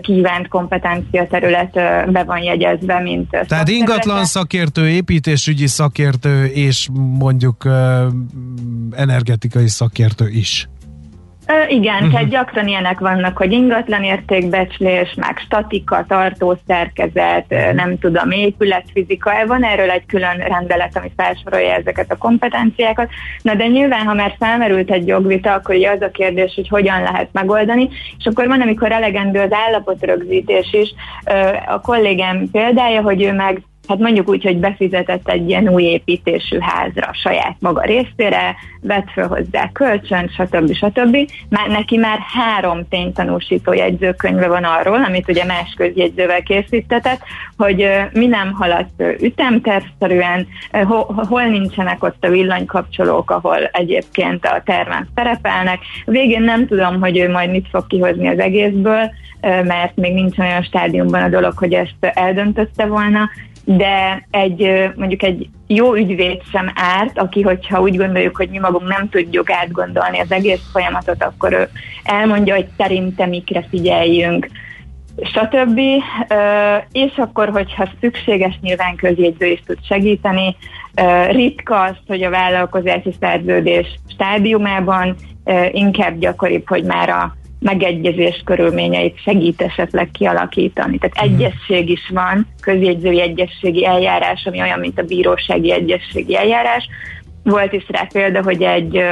kívánt 0.00 0.48
kompetencia 0.48 1.26
terület 1.26 1.72
be 2.12 2.24
van 2.24 2.42
jegyezve, 2.42 3.00
mint 3.00 3.30
Tehát 3.30 3.68
ingatlan 3.68 4.24
szakértő, 4.24 4.88
építésügyi 4.88 5.66
szakértő 5.66 6.44
és 6.44 6.88
mondjuk 7.18 7.68
energetikai 8.90 9.68
szakértő 9.68 10.28
is. 10.28 10.68
Igen, 11.68 11.94
uh-huh. 11.94 12.10
tehát 12.12 12.28
gyakran 12.28 12.66
ilyenek 12.66 12.98
vannak, 12.98 13.36
hogy 13.36 13.52
ingatlan 13.52 14.02
értékbecslés, 14.02 15.14
meg 15.14 15.38
statika, 15.38 16.04
tartószerkezet, 16.08 17.44
uh-huh. 17.48 17.72
nem 17.72 17.98
tudom, 17.98 18.30
épületfizika, 18.30 19.32
van 19.46 19.64
erről 19.64 19.90
egy 19.90 20.06
külön 20.06 20.36
rendelet, 20.36 20.96
ami 20.96 21.12
felsorolja 21.16 21.74
ezeket 21.74 22.10
a 22.10 22.16
kompetenciákat. 22.16 23.08
Na 23.42 23.54
de 23.54 23.66
nyilván, 23.66 24.06
ha 24.06 24.14
már 24.14 24.34
felmerült 24.38 24.90
egy 24.90 25.06
jogvita, 25.06 25.52
akkor 25.52 25.74
ugye 25.74 25.90
az 25.90 26.02
a 26.02 26.10
kérdés, 26.10 26.52
hogy 26.54 26.68
hogyan 26.68 27.02
lehet 27.02 27.28
megoldani, 27.32 27.88
és 28.18 28.26
akkor 28.26 28.46
van, 28.46 28.60
amikor 28.60 28.92
elegendő 28.92 29.40
az 29.40 29.52
állapotrögzítés 29.52 30.72
is. 30.72 30.94
A 31.66 31.80
kollégám 31.80 32.50
példája, 32.50 33.02
hogy 33.02 33.22
ő 33.22 33.32
meg 33.32 33.62
hát 33.88 33.98
mondjuk 33.98 34.28
úgy, 34.28 34.42
hogy 34.42 34.56
befizetett 34.56 35.28
egy 35.28 35.48
ilyen 35.48 35.68
új 35.68 35.82
építésű 35.82 36.58
házra 36.60 37.10
saját 37.12 37.56
maga 37.60 37.82
részére, 37.82 38.56
vett 38.80 39.10
fel 39.10 39.26
hozzá 39.26 39.70
kölcsön, 39.72 40.28
stb. 40.28 40.72
stb. 40.72 41.16
Már 41.48 41.68
neki 41.68 41.96
már 41.96 42.18
három 42.20 42.88
ténytanúsító 42.88 43.72
jegyzőkönyve 43.72 44.48
van 44.48 44.64
arról, 44.64 45.04
amit 45.04 45.28
ugye 45.28 45.44
más 45.44 45.74
közjegyzővel 45.76 46.42
készítetett, 46.42 47.20
hogy 47.56 47.88
mi 48.12 48.26
nem 48.26 48.52
haladt 48.52 49.02
ütemtervszerűen, 49.20 50.46
hol 51.28 51.42
nincsenek 51.42 52.04
ott 52.04 52.24
a 52.24 52.28
villanykapcsolók, 52.28 53.30
ahol 53.30 53.64
egyébként 53.64 54.44
a 54.44 54.62
termen 54.64 55.08
szerepelnek. 55.14 55.78
Végén 56.04 56.42
nem 56.42 56.66
tudom, 56.66 57.00
hogy 57.00 57.18
ő 57.18 57.30
majd 57.30 57.50
mit 57.50 57.68
fog 57.70 57.86
kihozni 57.86 58.28
az 58.28 58.38
egészből, 58.38 59.10
mert 59.40 59.96
még 59.96 60.14
nincs 60.14 60.38
olyan 60.38 60.62
stádiumban 60.62 61.22
a 61.22 61.28
dolog, 61.28 61.52
hogy 61.56 61.72
ezt 61.72 61.96
eldöntötte 62.00 62.86
volna, 62.86 63.28
de 63.76 64.26
egy 64.30 64.90
mondjuk 64.96 65.22
egy 65.22 65.48
jó 65.66 65.94
ügyvéd 65.94 66.42
sem 66.50 66.72
árt, 66.74 67.18
aki, 67.18 67.42
hogyha 67.42 67.80
úgy 67.80 67.96
gondoljuk, 67.96 68.36
hogy 68.36 68.48
mi 68.48 68.58
magunk 68.58 68.88
nem 68.88 69.08
tudjuk 69.08 69.50
átgondolni 69.50 70.18
az 70.18 70.32
egész 70.32 70.60
folyamatot, 70.72 71.24
akkor 71.24 71.52
ő 71.52 71.68
elmondja, 72.02 72.54
hogy 72.54 72.66
szerintem 72.76 73.28
mikre 73.28 73.64
figyeljünk, 73.70 74.48
stb. 75.22 75.80
És 76.92 77.12
akkor, 77.16 77.48
hogyha 77.48 77.88
szükséges, 78.00 78.58
nyilván 78.60 78.96
közjegyző 78.96 79.46
is 79.46 79.62
tud 79.66 79.78
segíteni. 79.82 80.56
Ritka 81.30 81.80
az, 81.80 81.96
hogy 82.06 82.22
a 82.22 82.30
vállalkozási 82.30 83.14
szerződés 83.20 83.98
stádiumában 84.08 85.16
inkább 85.72 86.18
gyakoribb, 86.18 86.68
hogy 86.68 86.84
már 86.84 87.08
a 87.08 87.36
megegyezés 87.60 88.42
körülményeit 88.44 89.22
segít 89.22 89.62
esetleg 89.62 90.10
kialakítani. 90.10 90.98
Tehát 90.98 91.30
mhm. 91.30 91.34
egyesség 91.34 91.90
is 91.90 92.10
van, 92.14 92.46
közjegyzői 92.60 93.20
egyességi 93.20 93.86
eljárás, 93.86 94.46
ami 94.46 94.60
olyan, 94.60 94.78
mint 94.78 94.98
a 94.98 95.04
bírósági 95.04 95.72
egyességi 95.72 96.36
eljárás. 96.36 96.88
Volt 97.42 97.72
is 97.72 97.84
rá 97.88 98.06
példa, 98.12 98.42
hogy 98.42 98.62
egy 98.62 99.04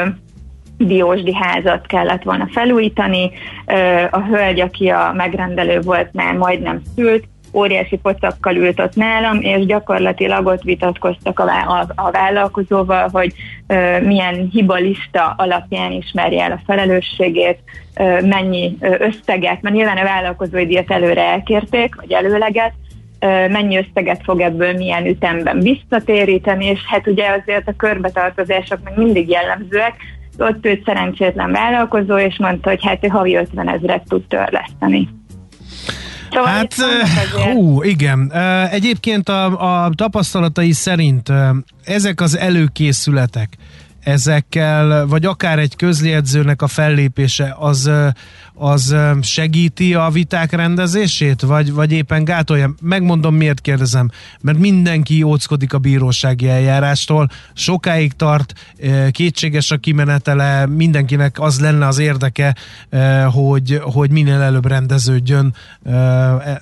diósdi 0.78 1.34
házat 1.34 1.86
kellett 1.86 2.22
volna 2.22 2.48
felújítani, 2.50 3.30
a 4.10 4.20
hölgy, 4.20 4.60
aki 4.60 4.88
a 4.88 5.12
megrendelő 5.16 5.80
volt, 5.80 6.12
már 6.12 6.34
majdnem 6.34 6.82
szült, 6.94 7.24
óriási 7.56 7.96
pocakkal 7.96 8.56
ült 8.56 8.80
ott 8.80 8.94
nálam, 8.94 9.40
és 9.40 9.66
gyakorlatilag 9.66 10.46
ott 10.46 10.62
vitatkoztak 10.62 11.38
a, 11.38 11.44
a, 11.44 11.86
a 11.94 12.10
vállalkozóval, 12.10 13.08
hogy 13.12 13.32
ö, 13.66 14.00
milyen 14.00 14.48
hibalista 14.52 15.34
alapján 15.36 15.92
ismerje 15.92 16.44
el 16.44 16.52
a 16.52 16.62
felelősségét, 16.66 17.58
ö, 17.98 18.26
mennyi 18.26 18.76
összeget, 18.80 19.62
mert 19.62 19.74
nyilván 19.74 19.96
a 19.96 20.04
vállalkozói 20.04 20.66
díjat 20.66 20.90
előre 20.90 21.22
elkérték, 21.22 21.94
vagy 21.94 22.12
előleget, 22.12 22.72
mennyi 23.50 23.76
összeget 23.76 24.20
fog 24.24 24.40
ebből 24.40 24.72
milyen 24.72 25.06
ütemben 25.06 25.60
visszatéríteni, 25.60 26.66
és 26.66 26.80
hát 26.86 27.06
ugye 27.06 27.28
azért 27.28 27.68
a 27.68 27.76
körbetartozások 27.76 28.78
még 28.84 29.04
mindig 29.04 29.28
jellemzőek, 29.28 29.94
ott 30.38 30.66
őt 30.66 30.84
szerencsétlen 30.84 31.52
vállalkozó, 31.52 32.18
és 32.18 32.38
mondta, 32.38 32.68
hogy 32.68 32.84
hát 32.84 33.04
ő 33.04 33.08
havi 33.08 33.34
50 33.34 33.68
ezeret 33.68 34.02
tud 34.08 34.26
törleszteni. 34.28 35.08
Szóval 36.30 36.46
hát, 36.46 36.74
hú, 37.52 37.82
igen. 37.82 38.32
Egyébként 38.70 39.28
a, 39.28 39.84
a 39.84 39.90
tapasztalatai 39.94 40.72
szerint 40.72 41.32
ezek 41.84 42.20
az 42.20 42.36
előkészületek, 42.36 43.56
ezekkel, 44.06 45.06
vagy 45.06 45.24
akár 45.24 45.58
egy 45.58 45.76
közjegyzőnek 45.76 46.62
a 46.62 46.66
fellépése, 46.66 47.56
az, 47.58 47.90
az 48.54 48.96
segíti 49.22 49.94
a 49.94 50.10
viták 50.10 50.52
rendezését, 50.52 51.40
vagy, 51.40 51.72
vagy 51.72 51.92
éppen 51.92 52.24
gátolja? 52.24 52.74
Megmondom, 52.82 53.34
miért 53.34 53.60
kérdezem. 53.60 54.10
Mert 54.40 54.58
mindenki 54.58 55.22
óckodik 55.22 55.72
a 55.72 55.78
bírósági 55.78 56.48
eljárástól, 56.48 57.28
sokáig 57.54 58.12
tart, 58.12 58.52
kétséges 59.10 59.70
a 59.70 59.76
kimenetele, 59.76 60.66
mindenkinek 60.66 61.40
az 61.40 61.60
lenne 61.60 61.86
az 61.86 61.98
érdeke, 61.98 62.56
hogy, 63.32 63.80
hogy 63.82 64.10
minél 64.10 64.40
előbb 64.40 64.66
rendeződjön 64.66 65.54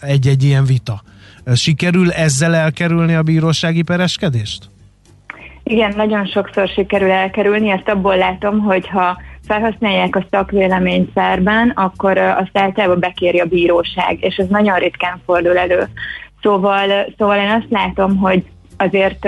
egy-egy 0.01 0.43
ilyen 0.43 0.65
vita. 0.65 1.03
Sikerül 1.55 2.13
ezzel 2.13 2.55
elkerülni 2.55 3.15
a 3.15 3.23
bírósági 3.23 3.83
pereskedést? 3.83 4.73
Igen, 5.65 5.93
nagyon 5.97 6.27
sokszor 6.27 6.69
sikerül 6.69 7.11
elkerülni, 7.11 7.71
ezt 7.71 7.89
abból 7.89 8.17
látom, 8.17 8.61
hogy 8.61 8.89
ha 8.89 9.21
felhasználják 9.47 10.17
a 10.17 10.27
szakvéleményt 10.31 11.11
szerben, 11.15 11.71
akkor 11.71 12.19
azt 12.19 12.59
általában 12.59 13.01
bekéri 13.01 13.41
a 13.41 13.45
bíróság, 13.45 14.17
és 14.21 14.37
ez 14.37 14.49
nagyon 14.49 14.79
ritkán 14.79 15.21
fordul 15.25 15.59
elő. 15.59 15.89
Szóval, 16.43 16.89
szóval 17.19 17.39
én 17.39 17.51
azt 17.51 17.71
látom, 17.71 18.17
hogy 18.17 18.45
azért 18.77 19.25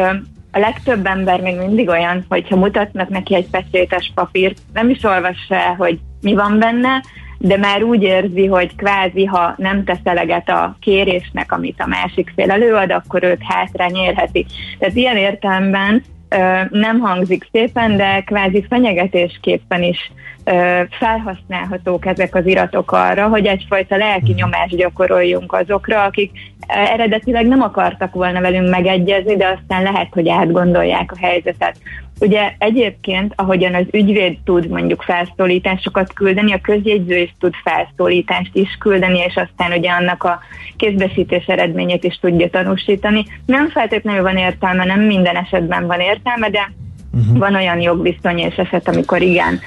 a 0.52 0.58
legtöbb 0.58 1.06
ember 1.06 1.40
még 1.40 1.56
mindig 1.56 1.88
olyan, 1.88 2.24
hogyha 2.28 2.56
mutatnak 2.56 3.08
neki 3.08 3.34
egy 3.34 3.50
pecsétes 3.50 4.12
papírt, 4.14 4.58
nem 4.72 4.90
is 4.90 5.04
olvassa 5.04 5.54
el, 5.54 5.74
hogy 5.74 5.98
mi 6.20 6.34
van 6.34 6.58
benne, 6.58 7.02
de 7.38 7.56
már 7.56 7.82
úgy 7.82 8.02
érzi, 8.02 8.46
hogy 8.46 8.76
kvázi, 8.76 9.24
ha 9.24 9.54
nem 9.56 9.84
tesz 9.84 9.98
eleget 10.04 10.48
a 10.48 10.76
kérésnek, 10.80 11.52
amit 11.52 11.80
a 11.80 11.86
másik 11.86 12.32
fél 12.34 12.50
előad, 12.50 12.90
akkor 12.90 13.22
őt 13.22 13.42
hátra 13.42 13.86
nyérheti. 13.86 14.46
Tehát 14.78 14.94
ilyen 14.94 15.16
értelemben 15.16 16.02
nem 16.70 16.98
hangzik 17.00 17.48
szépen, 17.52 17.96
de 17.96 18.20
kvázi 18.20 18.64
fenyegetésképpen 18.68 19.82
is 19.82 20.12
felhasználhatók 20.90 22.06
ezek 22.06 22.34
az 22.34 22.46
iratok 22.46 22.92
arra, 22.92 23.28
hogy 23.28 23.46
egyfajta 23.46 23.96
lelki 23.96 24.30
mhm. 24.30 24.40
nyomást 24.40 24.76
gyakoroljunk 24.76 25.52
azokra, 25.52 26.02
akik 26.02 26.30
eredetileg 26.66 27.46
nem 27.46 27.62
akartak 27.62 28.14
volna 28.14 28.40
velünk 28.40 28.70
megegyezni, 28.70 29.36
de 29.36 29.46
aztán 29.46 29.82
lehet, 29.82 30.08
hogy 30.10 30.28
átgondolják 30.28 31.12
a 31.12 31.18
helyzetet. 31.26 31.76
Ugye 32.20 32.52
egyébként, 32.58 33.32
ahogyan 33.36 33.74
az 33.74 33.86
ügyvéd 33.90 34.38
tud 34.44 34.68
mondjuk 34.68 35.02
felszólításokat 35.02 36.12
küldeni, 36.12 36.52
a 36.52 36.60
közjegyző 36.60 37.16
is 37.16 37.34
tud 37.40 37.54
felszólítást 37.64 38.50
is 38.54 38.76
küldeni, 38.78 39.18
és 39.18 39.36
aztán 39.36 39.78
ugye 39.78 39.90
annak 39.90 40.24
a 40.24 40.40
kézbesítés 40.76 41.46
eredményét 41.46 42.04
is 42.04 42.18
tudja 42.18 42.50
tanúsítani. 42.50 43.24
Nem 43.46 43.68
feltétlenül 43.68 44.22
van 44.22 44.36
értelme, 44.36 44.84
nem 44.84 45.00
minden 45.00 45.36
esetben 45.36 45.86
van 45.86 46.00
értelme, 46.00 46.50
de 46.50 46.72
Uh-huh. 47.16 47.38
Van 47.38 47.54
olyan 47.54 47.80
jogviszony 47.80 48.38
és 48.38 48.54
eset, 48.54 48.88
amikor 48.88 49.22
igen, 49.22 49.60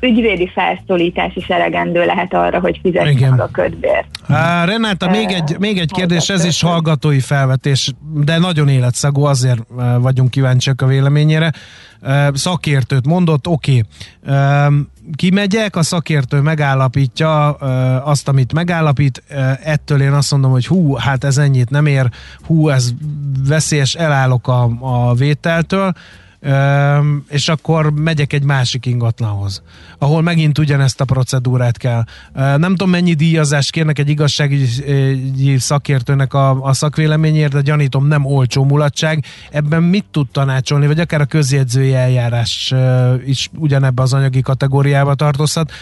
ügyvédi 0.00 0.50
felszólítás 0.54 1.34
is 1.34 1.46
elegendő 1.46 2.04
lehet 2.04 2.34
arra, 2.34 2.60
hogy 2.60 2.78
fizesse 2.82 3.28
a 3.28 3.48
ködbért. 3.52 4.06
Uh, 4.28 4.36
Renáta, 4.64 5.10
még 5.10 5.30
egy, 5.30 5.56
még 5.58 5.78
egy 5.78 5.90
kérdés, 5.92 6.28
ez 6.28 6.44
is 6.44 6.62
hallgatói 6.62 7.20
felvetés, 7.20 7.92
de 8.14 8.38
nagyon 8.38 8.68
életszagú, 8.68 9.22
azért 9.24 9.60
vagyunk 9.98 10.30
kíváncsiak 10.30 10.82
a 10.82 10.86
véleményére. 10.86 11.52
Szakértőt 12.32 13.06
mondott, 13.06 13.46
oké. 13.46 13.82
Okay. 14.26 14.86
Kimegyek, 15.16 15.76
a 15.76 15.82
szakértő 15.82 16.40
megállapítja 16.40 17.50
azt, 18.04 18.28
amit 18.28 18.52
megállapít, 18.52 19.22
ettől 19.62 20.02
én 20.02 20.12
azt 20.12 20.30
mondom, 20.30 20.50
hogy 20.50 20.66
hú, 20.66 20.94
hát 20.94 21.24
ez 21.24 21.38
ennyit 21.38 21.70
nem 21.70 21.86
ér, 21.86 22.08
hú, 22.46 22.68
ez 22.68 22.90
veszélyes, 23.48 23.94
elállok 23.94 24.48
a, 24.48 24.70
a 24.80 25.14
vételtől, 25.14 25.92
és 27.28 27.48
akkor 27.48 27.92
megyek 27.92 28.32
egy 28.32 28.44
másik 28.44 28.86
ingatlanhoz, 28.86 29.62
ahol 29.98 30.22
megint 30.22 30.58
ugyanezt 30.58 31.00
a 31.00 31.04
procedúrát 31.04 31.76
kell. 31.76 32.04
Nem 32.34 32.70
tudom, 32.70 32.90
mennyi 32.90 33.14
díjazást 33.14 33.70
kérnek 33.70 33.98
egy 33.98 34.08
igazságügyi 34.08 35.58
szakértőnek 35.58 36.34
a, 36.34 36.62
a 36.62 36.72
szakvéleményért, 36.72 37.52
de 37.52 37.60
gyanítom 37.60 38.06
nem 38.06 38.24
olcsó 38.24 38.64
mulatság. 38.64 39.24
Ebben 39.50 39.82
mit 39.82 40.04
tud 40.10 40.28
tanácsolni, 40.30 40.86
vagy 40.86 41.00
akár 41.00 41.20
a 41.20 41.24
közjegyzői 41.24 41.94
eljárás 41.94 42.74
is 43.26 43.50
ugyanebbe 43.56 44.02
az 44.02 44.12
anyagi 44.12 44.40
kategóriába 44.40 45.14
tartozhat. 45.14 45.72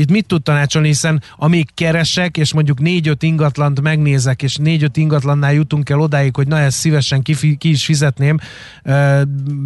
Itt 0.00 0.10
mit 0.10 0.26
tud 0.26 0.42
tanácsolni, 0.42 0.88
hiszen 0.88 1.22
amíg 1.36 1.68
keresek, 1.74 2.36
és 2.36 2.52
mondjuk 2.52 2.80
négy-öt 2.80 3.22
ingatlant 3.22 3.80
megnézek, 3.80 4.42
és 4.42 4.56
négy-öt 4.56 4.96
ingatlannál 4.96 5.52
jutunk 5.52 5.90
el 5.90 6.00
odáig, 6.00 6.36
hogy 6.36 6.46
na 6.46 6.58
ezt 6.58 6.78
szívesen 6.78 7.22
ki, 7.22 7.56
ki 7.56 7.70
is 7.70 7.84
fizetném, 7.84 8.38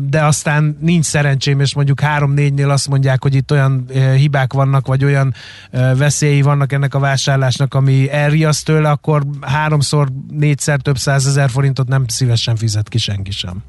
de 0.09 0.25
aztán 0.25 0.77
nincs 0.81 1.05
szerencsém, 1.05 1.61
és 1.61 1.75
mondjuk 1.75 2.01
három-négynél 2.01 2.71
azt 2.71 2.89
mondják, 2.89 3.23
hogy 3.23 3.35
itt 3.35 3.51
olyan 3.51 3.87
hibák 4.17 4.53
vannak, 4.53 4.87
vagy 4.87 5.05
olyan 5.05 5.35
veszélyi 5.97 6.43
vannak 6.43 6.73
ennek 6.73 6.95
a 6.95 6.99
vásárlásnak, 6.99 7.75
ami 7.75 8.11
elriaszt 8.11 8.65
tőle, 8.65 8.91
akkor 8.91 9.23
háromszor, 9.41 10.09
négyszer 10.31 10.81
több 10.81 10.99
százezer 10.99 11.51
forintot 11.51 11.89
nem 11.89 12.05
szívesen 12.07 12.57
fizet 12.57 12.89
ki 12.89 12.99
senki 12.99 13.31
sem. 13.31 13.63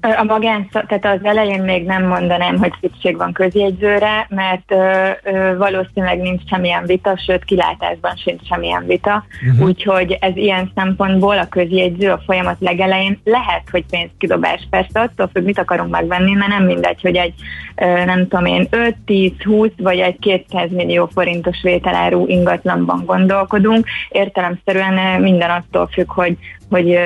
A 0.00 0.24
magán, 0.24 0.68
tehát 0.70 1.04
az 1.04 1.18
elején 1.22 1.62
még 1.62 1.84
nem 1.84 2.06
mondanám, 2.06 2.56
hogy 2.58 2.72
szükség 2.80 3.16
van 3.16 3.32
közjegyzőre, 3.32 4.26
mert 4.28 4.72
ö, 4.72 5.08
ö, 5.22 5.56
valószínűleg 5.56 6.20
nincs 6.20 6.42
semmilyen 6.48 6.84
vita, 6.86 7.18
sőt 7.26 7.44
kilátásban 7.44 8.16
sincs 8.16 8.46
semmilyen 8.46 8.86
vita, 8.86 9.24
uh-huh. 9.50 9.66
úgyhogy 9.66 10.16
ez 10.20 10.36
ilyen 10.36 10.72
szempontból 10.74 11.38
a 11.38 11.48
közjegyző 11.48 12.10
a 12.10 12.22
folyamat 12.26 12.56
legelején 12.60 13.20
lehet, 13.24 13.62
hogy 13.70 13.84
pénzkidobás 13.90 14.66
persze, 14.70 15.00
attól 15.00 15.30
függ, 15.32 15.44
mit 15.44 15.58
akarunk 15.58 15.90
megvenni, 15.90 16.32
mert 16.32 16.50
nem 16.50 16.64
mindegy, 16.64 17.00
hogy 17.00 17.16
egy 17.16 17.34
ö, 17.76 18.04
nem 18.04 18.28
tudom 18.28 18.44
én 18.44 18.68
5-10-20 19.06 19.70
vagy 19.76 19.98
egy 19.98 20.18
200 20.18 20.70
millió 20.70 21.08
forintos 21.12 21.62
vételárú 21.62 22.26
ingatlanban 22.26 23.02
gondolkodunk, 23.06 23.86
értelemszerűen 24.08 25.20
minden 25.20 25.50
attól 25.50 25.88
függ, 25.92 26.12
hogy 26.12 26.36
hogy 26.70 26.98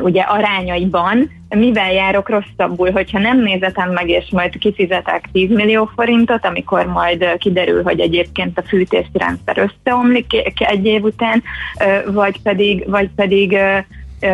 ugye 0.00 0.20
arányaiban 0.20 1.30
mivel 1.48 1.92
járok 1.92 2.28
rosszabbul, 2.28 2.90
hogyha 2.90 3.18
nem 3.18 3.42
nézetem 3.42 3.90
meg, 3.92 4.08
és 4.08 4.28
majd 4.30 4.58
kifizetek 4.58 5.28
10 5.32 5.50
millió 5.50 5.90
forintot, 5.94 6.44
amikor 6.46 6.86
majd 6.86 7.36
kiderül, 7.38 7.82
hogy 7.82 8.00
egyébként 8.00 8.58
a 8.58 8.62
fűtési 8.62 9.08
rendszer 9.12 9.58
összeomlik 9.58 10.26
egy 10.58 10.86
év 10.86 11.02
után, 11.02 11.42
vagy 12.06 12.42
pedig, 12.42 12.90
vagy 12.90 13.08
pedig 13.16 13.58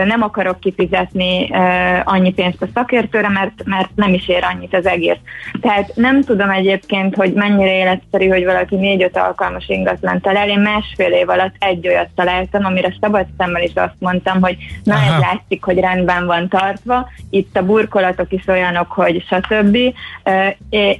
nem 0.04 0.22
akarok 0.22 0.60
kifizetni 0.60 1.50
annyi 2.04 2.32
pénzt 2.32 2.62
a 2.62 2.66
szakértőre, 2.74 3.28
mert, 3.28 3.62
mert 3.64 3.88
nem 3.94 4.12
is 4.14 4.28
ér 4.28 4.44
annyit 4.54 4.74
az 4.74 4.86
egész. 4.86 5.18
Tehát 5.60 5.92
nem 5.94 6.22
tudom 6.22 6.50
egyébként, 6.50 7.14
hogy 7.14 7.32
mennyire 7.32 7.76
életszerű, 7.76 8.28
hogy 8.28 8.44
valaki 8.44 8.76
négy-öt 8.76 9.16
alkalmas 9.16 9.68
ingatlan 9.68 10.20
talál. 10.20 10.48
Én 10.48 10.58
másfél 10.58 11.12
év 11.12 11.28
alatt 11.28 11.54
egy 11.58 11.88
olyat 11.88 12.08
találtam, 12.14 12.64
amire 12.64 12.94
szabad 13.00 13.26
szemmel 13.38 13.62
is 13.62 13.72
azt 13.74 13.94
mondtam, 13.98 14.40
hogy 14.40 14.56
na 14.84 14.94
Aha. 14.94 15.14
ez 15.14 15.20
látszik, 15.20 15.64
hogy 15.64 15.78
rendben 15.78 16.26
van 16.26 16.48
tartva, 16.48 17.08
itt 17.30 17.56
a 17.56 17.64
burkolatok 17.64 18.32
is 18.32 18.46
olyanok, 18.46 18.92
hogy 18.92 19.24
stb. 19.26 19.76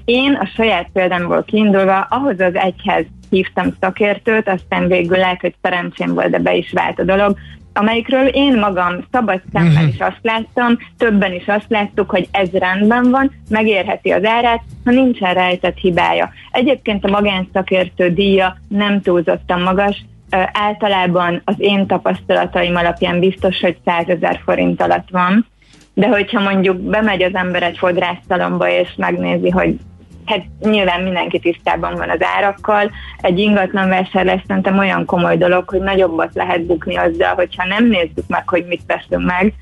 Én 0.04 0.34
a 0.34 0.46
saját 0.54 0.88
példámból 0.92 1.44
kiindulva 1.44 2.00
ahhoz 2.00 2.40
az 2.40 2.54
egyhez 2.54 3.04
hívtam 3.30 3.76
szakértőt, 3.80 4.48
aztán 4.48 4.88
végül 4.88 5.16
lehet, 5.16 5.40
hogy 5.40 5.54
szerencsém 5.62 6.14
volt, 6.14 6.30
de 6.30 6.38
be 6.38 6.54
is 6.54 6.72
vált 6.72 6.98
a 6.98 7.04
dolog, 7.04 7.36
amelyikről 7.72 8.26
én 8.26 8.58
magam 8.58 9.04
szabad 9.12 9.42
szemmel 9.52 9.72
uh-huh. 9.72 9.88
is 9.88 9.98
azt 9.98 10.20
láttam, 10.22 10.78
többen 10.98 11.32
is 11.32 11.46
azt 11.46 11.68
láttuk, 11.68 12.10
hogy 12.10 12.28
ez 12.30 12.48
rendben 12.50 13.10
van, 13.10 13.32
megérheti 13.48 14.10
az 14.10 14.24
árát, 14.24 14.62
ha 14.84 14.90
nincsen 14.90 15.34
rejtett 15.34 15.76
hibája. 15.76 16.30
Egyébként 16.50 17.04
a 17.04 17.10
magánszakértő 17.10 18.12
díja 18.12 18.56
nem 18.68 19.00
túlzottan 19.00 19.60
magas, 19.60 20.04
általában 20.52 21.42
az 21.44 21.54
én 21.58 21.86
tapasztalataim 21.86 22.76
alapján 22.76 23.20
biztos, 23.20 23.60
hogy 23.60 23.76
100 23.84 24.08
ezer 24.08 24.40
forint 24.44 24.82
alatt 24.82 25.08
van, 25.10 25.46
de 25.94 26.08
hogyha 26.08 26.40
mondjuk 26.40 26.76
bemegy 26.76 27.22
az 27.22 27.34
ember 27.34 27.62
egy 27.62 27.78
fodrásztalomba 27.78 28.68
és 28.68 28.88
megnézi, 28.96 29.50
hogy 29.50 29.76
hát 30.24 30.44
nyilván 30.60 31.02
mindenki 31.02 31.38
tisztában 31.38 31.94
van 31.94 32.10
az 32.10 32.20
árakkal. 32.36 32.90
Egy 33.20 33.38
ingatlan 33.38 33.88
vásárlás 33.88 34.42
szerintem 34.46 34.78
olyan 34.78 35.04
komoly 35.04 35.36
dolog, 35.36 35.68
hogy 35.68 35.80
nagyobbat 35.80 36.34
lehet 36.34 36.64
bukni 36.64 36.96
azzal, 36.96 37.34
hogyha 37.34 37.66
nem 37.66 37.86
nézzük 37.86 38.26
meg, 38.26 38.48
hogy 38.48 38.64
mit 38.66 38.82
veszünk 38.86 39.24
meg, 39.24 39.54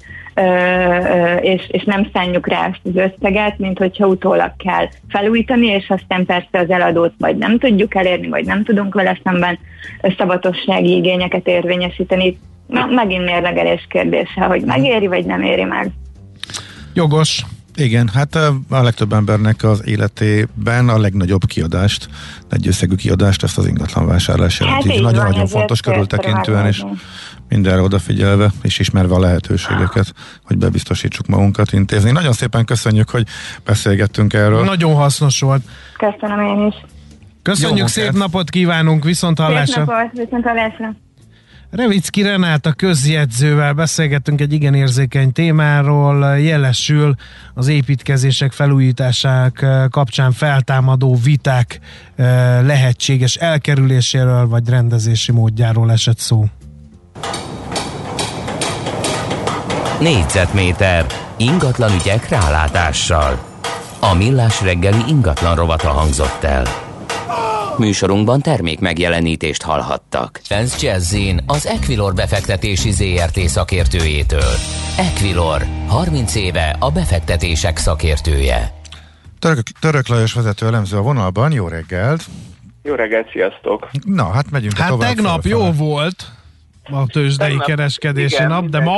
és, 1.40 1.68
és 1.68 1.84
nem 1.84 2.08
szánjuk 2.12 2.46
rá 2.46 2.66
ezt 2.66 2.96
az 2.96 3.12
összeget, 3.12 3.58
mint 3.58 3.78
hogyha 3.78 4.06
utólag 4.06 4.52
kell 4.56 4.88
felújítani, 5.08 5.66
és 5.66 5.90
aztán 5.90 6.26
persze 6.26 6.58
az 6.58 6.70
eladót 6.70 7.12
vagy 7.18 7.36
nem 7.36 7.58
tudjuk 7.58 7.94
elérni, 7.94 8.28
vagy 8.28 8.44
nem 8.44 8.64
tudunk 8.64 8.94
vele 8.94 9.18
szemben 9.24 9.58
szabatossági 10.18 10.96
igényeket 10.96 11.46
érvényesíteni. 11.46 12.38
Na, 12.66 12.86
megint 12.86 13.24
mérlegelés 13.24 13.86
kérdése, 13.88 14.40
hogy 14.40 14.62
megéri, 14.62 15.06
vagy 15.06 15.26
nem 15.26 15.42
éri 15.42 15.64
meg. 15.64 15.90
Jogos. 16.94 17.44
Igen, 17.78 18.08
hát 18.14 18.34
a 18.68 18.82
legtöbb 18.82 19.12
embernek 19.12 19.62
az 19.62 19.86
életében 19.86 20.88
a 20.88 20.98
legnagyobb 20.98 21.44
kiadást, 21.46 22.08
egy 22.50 22.68
összegű 22.68 22.94
kiadást 22.94 23.42
ezt 23.42 23.58
az 23.58 23.66
ingatlan 23.66 24.06
vásárlás 24.06 24.60
jelenti. 24.60 24.88
Hát 24.88 25.00
Nagyon-nagyon 25.00 25.46
fontos 25.46 25.80
körültekintően 25.80 26.68
is 26.68 26.84
mindenre 27.48 27.80
odafigyelve 27.80 28.50
és 28.62 28.78
ismerve 28.78 29.14
a 29.14 29.20
lehetőségeket, 29.20 30.12
hogy 30.44 30.58
bebiztosítsuk 30.58 31.26
magunkat 31.26 31.72
intézni. 31.72 32.10
Nagyon 32.10 32.32
szépen 32.32 32.64
köszönjük, 32.64 33.10
hogy 33.10 33.26
beszélgettünk 33.64 34.32
erről. 34.32 34.64
Nagyon 34.64 34.94
hasznos 34.94 35.40
volt. 35.40 35.62
Köszönöm 35.96 36.40
én 36.40 36.66
is. 36.66 36.74
Köszönjük, 37.42 37.78
Jó, 37.78 37.86
szép 37.86 38.12
napot 38.12 38.50
kívánunk, 38.50 39.04
viszont 39.04 39.38
hallásra. 39.38 39.84
Szép 39.84 39.94
napot, 39.94 40.10
viszont 40.12 40.44
hallásra. 40.44 40.94
Revicki 41.70 42.22
Renát 42.22 42.74
közjegyzővel 42.76 43.72
beszélgettünk 43.72 44.40
egy 44.40 44.52
igen 44.52 44.74
érzékeny 44.74 45.32
témáról, 45.32 46.38
jelesül 46.38 47.14
az 47.54 47.68
építkezések 47.68 48.52
felújításák 48.52 49.66
kapcsán 49.90 50.32
feltámadó 50.32 51.18
viták 51.24 51.80
eh, 52.16 52.26
lehetséges 52.62 53.34
elkerüléséről 53.34 54.48
vagy 54.48 54.68
rendezési 54.68 55.32
módjáról 55.32 55.92
esett 55.92 56.18
szó. 56.18 56.44
Négyzetméter 60.00 61.06
ingatlan 61.36 61.92
ügyek 62.00 62.28
rálátással. 62.28 63.38
A 64.00 64.14
millás 64.14 64.62
reggeli 64.62 65.02
ingatlan 65.08 65.56
rovata 65.56 65.88
hangzott 65.88 66.44
el. 66.44 66.87
Műsorunkban 67.78 68.40
termék 68.40 68.80
megjelenítést 68.80 69.62
hallhattak. 69.62 70.40
Ez 70.48 70.82
Jazzin 70.82 71.40
az 71.46 71.66
Equilor 71.66 72.14
befektetési 72.14 72.90
ZRT 72.90 73.38
szakértőjétől. 73.38 74.52
Equilor, 74.98 75.62
30 75.88 76.34
éve 76.34 76.76
a 76.78 76.90
befektetések 76.90 77.76
szakértője. 77.76 78.72
Török, 79.38 79.62
Török 79.80 80.08
Lajos 80.08 80.32
vezető 80.32 80.66
elemző 80.66 80.96
a 80.96 81.02
vonalban, 81.02 81.52
jó 81.52 81.68
reggelt! 81.68 82.24
Jó 82.82 82.94
reggelt, 82.94 83.30
sziasztok! 83.30 83.88
Na, 84.04 84.30
hát 84.30 84.50
megyünk 84.50 84.76
Hát 84.76 84.88
tovább 84.88 85.14
tegnap 85.14 85.44
jó 85.44 85.72
volt 85.72 86.32
a 86.82 87.06
tőzsdei 87.06 87.48
tegnap, 87.48 87.66
kereskedési 87.66 88.34
igen, 88.34 88.48
nap, 88.48 88.64
de 88.64 88.80
ma? 88.80 88.96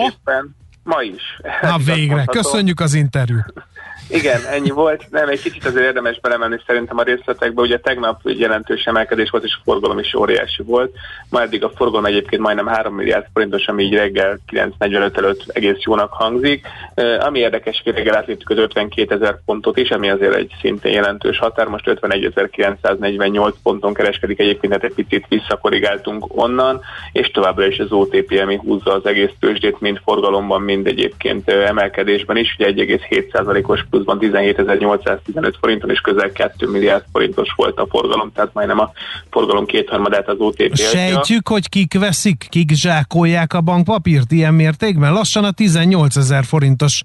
Ma 0.82 1.02
is. 1.02 1.22
Na 1.62 1.76
végre, 1.76 2.24
köszönjük 2.24 2.80
az 2.80 2.94
interjút! 2.94 3.52
Igen, 4.12 4.40
ennyi 4.50 4.70
volt. 4.70 5.06
Nem, 5.10 5.28
egy 5.28 5.42
kicsit 5.42 5.64
azért 5.64 5.84
érdemes 5.84 6.20
belemenni 6.20 6.56
szerintem 6.66 6.98
a 6.98 7.02
részletekbe. 7.02 7.60
Ugye 7.60 7.78
tegnap 7.78 8.20
jelentős 8.22 8.84
emelkedés 8.84 9.30
volt, 9.30 9.44
és 9.44 9.56
a 9.58 9.62
forgalom 9.64 9.98
is 9.98 10.14
óriási 10.14 10.62
volt. 10.62 10.94
Ma 11.30 11.42
eddig 11.42 11.64
a 11.64 11.70
forgalom 11.74 12.04
egyébként 12.04 12.42
majdnem 12.42 12.66
3 12.66 12.94
milliárd 12.94 13.26
forintos, 13.32 13.66
ami 13.66 13.82
így 13.82 13.94
reggel 13.94 14.38
9.45 14.52 15.16
előtt 15.16 15.42
egész 15.46 15.80
jónak 15.80 16.12
hangzik. 16.12 16.66
Ami 17.18 17.38
érdekes, 17.38 17.80
hogy 17.84 17.94
reggel 17.94 18.16
átléptük 18.16 18.50
az 18.50 18.56
52 18.56 19.14
ezer 19.14 19.40
pontot 19.44 19.76
is, 19.76 19.90
ami 19.90 20.10
azért 20.10 20.34
egy 20.34 20.52
szintén 20.60 20.92
jelentős 20.92 21.38
határ. 21.38 21.66
Most 21.66 21.84
51.948 21.86 23.52
ponton 23.62 23.94
kereskedik 23.94 24.40
egyébként, 24.40 24.72
tehát 24.72 24.88
egy 24.96 25.04
picit 25.04 25.26
visszakorrigáltunk 25.28 26.26
onnan, 26.28 26.80
és 27.12 27.30
továbbra 27.30 27.66
is 27.66 27.78
az 27.78 27.92
OTP, 27.92 28.40
ami 28.42 28.56
húzza 28.56 28.92
az 28.92 29.06
egész 29.06 29.30
tőzsdét, 29.40 29.80
mind 29.80 30.00
forgalomban, 30.04 30.62
mind 30.62 30.86
egyébként 30.86 31.48
emelkedésben 31.48 32.36
is. 32.36 32.56
Ugye 32.58 32.84
1,7%-os 32.86 33.84
plusz 33.90 33.99
pluszban 34.04 34.18
17.815 34.20 35.54
forinton, 35.60 35.90
és 35.90 36.00
közel 36.00 36.32
2 36.32 36.68
milliárd 36.68 37.04
forintos 37.12 37.48
volt 37.56 37.78
a 37.78 37.86
forgalom, 37.90 38.32
tehát 38.34 38.50
majdnem 38.52 38.78
a 38.78 38.92
forgalom 39.30 39.66
kétharmadát 39.66 40.28
az 40.28 40.36
OTP 40.38 40.76
Sejtjük, 40.76 41.48
hogy 41.48 41.68
kik 41.68 41.98
veszik, 41.98 42.46
kik 42.48 42.70
zsákolják 42.72 43.52
a 43.52 43.60
bankpapírt 43.60 44.32
ilyen 44.32 44.54
mértékben? 44.54 45.12
Lassan 45.12 45.44
a 45.44 45.50
18 45.50 46.16
ezer 46.16 46.44
forintos 46.44 47.02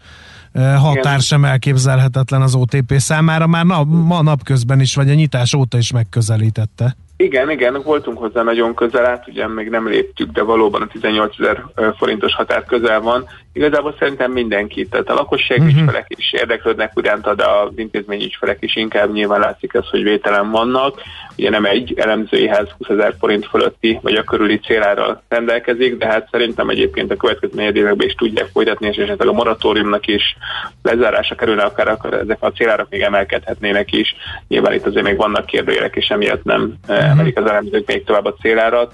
határ 0.54 0.96
Igen. 0.96 1.20
sem 1.20 1.46
elképzelhetetlen 1.46 2.42
az 2.42 2.56
OTP 2.56 2.94
számára, 2.98 3.48
már 3.48 3.66
nap, 3.66 3.86
ma 3.88 4.22
napközben 4.22 4.80
is, 4.80 4.96
vagy 4.96 5.10
a 5.10 5.14
nyitás 5.14 5.54
óta 5.54 5.78
is 5.78 5.92
megközelítette. 5.92 6.96
Igen, 7.18 7.50
igen, 7.50 7.82
voltunk 7.84 8.18
hozzá 8.18 8.44
nagyon 8.44 8.76
közel, 8.76 9.06
át 9.06 9.28
ugye 9.28 9.48
még 9.48 9.70
nem 9.70 9.88
léptük, 9.88 10.32
de 10.32 10.44
valóban 10.44 10.82
a 10.82 10.88
18 10.88 11.40
ezer 11.40 11.64
forintos 11.98 12.36
határ 12.36 12.64
közel 12.64 13.02
van. 13.02 13.26
Igazából 13.56 13.96
szerintem 14.00 14.32
mindenki, 14.32 14.88
tehát 14.88 15.10
a 15.10 15.14
lakosság 15.14 15.60
uh-huh. 15.60 15.78
ügyfelek 15.78 16.06
is 16.08 16.34
érdeklődnek 16.34 16.92
uránta, 16.96 17.36
de 17.36 17.44
az 17.44 17.72
intézmény 17.76 18.24
ügyfelek 18.24 18.58
is 18.60 18.76
inkább 18.76 19.14
nyilván 19.14 19.40
látszik 19.40 19.74
ez, 19.74 19.90
hogy 19.90 20.04
vételen 20.04 20.52
vannak. 20.52 21.02
Ugye 21.38 21.50
nem 21.50 21.66
egy 21.66 21.94
elemzői 21.98 22.48
ház 22.48 22.68
20 22.78 22.88
ezer 22.90 23.16
forint 23.20 23.46
fölötti 23.46 24.00
vagy 24.02 24.16
a 24.16 24.24
körüli 24.24 24.60
célárral 24.60 25.24
rendelkezik, 25.28 25.98
de 25.98 26.06
hát 26.06 26.28
szerintem 26.32 26.70
egyébként 26.70 27.12
a 27.12 27.16
következő 27.16 27.54
negyed 27.56 27.76
években 27.76 28.08
is 28.08 28.14
tudják 28.14 28.50
folytatni, 28.54 28.88
és 28.88 28.98
esetleg 28.98 29.28
a 29.28 29.34
moratóriumnak 29.34 30.08
is 30.08 30.38
lezárása 30.82 31.36
kerülne, 31.36 31.64
akár, 31.64 31.88
akár 31.88 32.14
ezek 32.14 32.38
a 32.40 32.52
célárak 32.52 32.90
még 32.90 33.02
emelkedhetnének 33.02 33.92
is. 33.92 34.16
Nyilván 34.48 34.74
itt 34.74 34.86
azért 34.86 35.06
még 35.06 35.18
vannak 35.18 35.46
kérdőjelek, 35.46 35.96
és 35.96 36.08
emiatt 36.08 36.44
nem 36.44 36.74
emelik 36.88 37.40
az 37.40 37.50
elemzők 37.50 37.88
még 37.88 38.04
tovább 38.04 38.26
a 38.26 38.36
célárat 38.42 38.94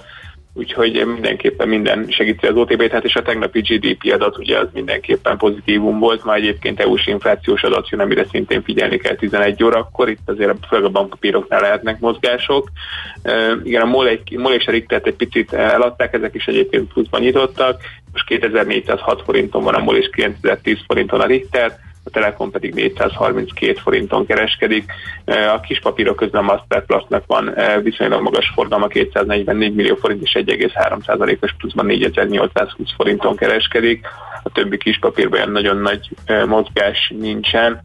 úgyhogy 0.54 1.06
mindenképpen 1.06 1.68
minden 1.68 2.06
segíti 2.10 2.48
az 2.48 2.56
OTB-t, 2.56 2.92
hát 2.92 3.04
és 3.04 3.16
a 3.16 3.22
tegnapi 3.22 3.60
GDP 3.60 4.12
adat 4.14 4.38
ugye 4.38 4.58
az 4.58 4.68
mindenképpen 4.74 5.38
pozitívum 5.38 6.00
volt, 6.00 6.24
ma 6.24 6.34
egyébként 6.34 6.80
EU-s 6.80 7.08
inflációs 7.08 7.64
adat 7.64 7.90
jön, 7.90 8.00
amire 8.00 8.26
szintén 8.32 8.64
figyelni 8.64 8.98
kell 8.98 9.16
11 9.16 9.64
órakor, 9.64 10.10
itt 10.10 10.20
azért 10.26 10.66
főleg 10.68 10.86
a 10.86 10.90
bankpapíroknál 10.90 11.62
lehetnek 11.62 12.00
mozgások. 12.00 12.72
Uh, 13.24 13.60
igen, 13.64 13.82
a 13.82 13.86
MOL, 13.86 14.08
egy, 14.08 14.38
MOL 14.38 14.54
és 14.54 14.66
a 14.66 14.72
egy 14.72 15.16
picit 15.18 15.54
eladták, 15.54 16.14
ezek 16.14 16.36
is 16.36 16.46
egyébként 16.46 16.94
pluszban 16.94 17.22
nyitottak, 17.22 17.82
most 18.12 18.26
2406 18.26 19.22
forinton 19.22 19.64
van 19.64 19.74
a 19.74 19.84
MOL 19.84 19.98
és 19.98 20.10
9010 20.12 20.78
forinton 20.88 21.20
a 21.20 21.26
Richter, 21.26 21.80
Telekom 22.12 22.52
pedig 22.52 22.74
432 22.74 23.80
forinton 23.80 24.26
kereskedik. 24.26 24.91
A 25.26 25.60
kis 25.60 25.80
papírok 25.80 26.15
közben 26.15 26.41
a 26.41 26.54
Masterplastnak 26.54 27.24
van 27.28 27.54
viszonylag 27.84 28.21
magas 28.21 28.52
forgalma, 28.56 28.88
244 28.88 29.74
millió 29.74 29.95
forint 29.95 30.21
és 30.21 30.32
1,3%-os 30.45 31.54
pluszban 31.58 31.86
4820 31.86 32.93
forinton 32.95 33.36
kereskedik. 33.36 34.06
A 34.43 34.50
többi 34.50 34.78
kis 34.78 35.00
papírban 35.00 35.52
nagyon 35.52 35.78
nagy 35.78 36.10
mozgás 36.45 37.13
nincsen. 37.17 37.84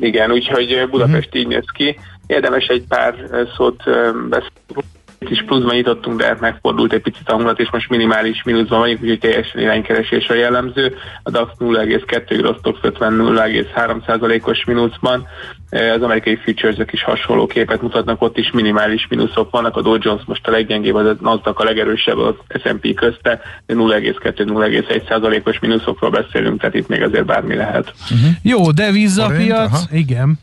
Igen, 0.00 0.30
úgyhogy 0.30 0.88
Budapest 0.90 1.34
így 1.34 1.46
néz 1.46 1.70
ki. 1.72 1.98
Érdemes 2.26 2.66
egy 2.66 2.84
pár 2.88 3.14
szót 3.56 3.82
beszélni 4.28 4.92
is 5.30 5.42
pluszban 5.42 5.74
nyitottunk, 5.74 6.18
de 6.18 6.26
hát 6.26 6.40
megfordult 6.40 6.92
egy 6.92 7.02
picit 7.02 7.28
a 7.28 7.32
hangulat, 7.32 7.60
és 7.60 7.70
most 7.70 7.88
minimális 7.88 8.42
mínuszban 8.42 8.78
vagyunk, 8.78 9.02
úgyhogy 9.02 9.18
teljesen 9.18 9.60
iránykeresés 9.60 10.28
a 10.28 10.34
jellemző. 10.34 10.94
A 11.22 11.30
DAX 11.30 11.52
0,2, 11.58 12.38
Rostov 12.42 12.76
50 12.82 13.16
0,3%-os 13.18 14.64
mínuszban. 14.64 15.26
Az 15.70 16.02
amerikai 16.02 16.36
futures 16.36 16.76
is 16.90 17.02
hasonló 17.02 17.46
képet 17.46 17.82
mutatnak, 17.82 18.22
ott 18.22 18.38
is 18.38 18.50
minimális 18.50 19.06
mínuszok 19.10 19.50
vannak. 19.50 19.76
A 19.76 19.82
Dow 19.82 19.96
Jones 20.00 20.22
most 20.26 20.46
a 20.46 20.50
leggyengébb, 20.50 20.94
az 20.94 21.16
Nasdaq 21.20 21.62
a 21.62 21.64
legerősebb, 21.64 22.18
az 22.18 22.34
S&P 22.48 22.94
közte, 22.94 23.40
de 23.66 23.74
0,2-0,1%-os 23.74 25.58
mínuszokról 25.58 26.10
beszélünk, 26.10 26.60
tehát 26.60 26.74
itt 26.74 26.88
még 26.88 27.02
azért 27.02 27.24
bármi 27.24 27.54
lehet. 27.54 27.92
Uh-huh. 28.02 28.30
Jó, 28.42 28.70
devizapiac, 28.70 29.84
igen. 29.92 30.38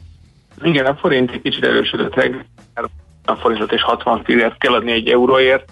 Igen, 0.64 0.86
a 0.86 0.96
forint 0.96 1.32
egy 1.32 1.42
kicsit 1.42 1.64
erősödött, 1.64 2.14
a 3.32 3.36
forintot 3.36 3.72
és 3.72 3.82
60 3.82 4.24
fillért 4.24 4.58
kell 4.58 4.74
adni 4.74 4.92
egy 4.92 5.10
euróért, 5.10 5.70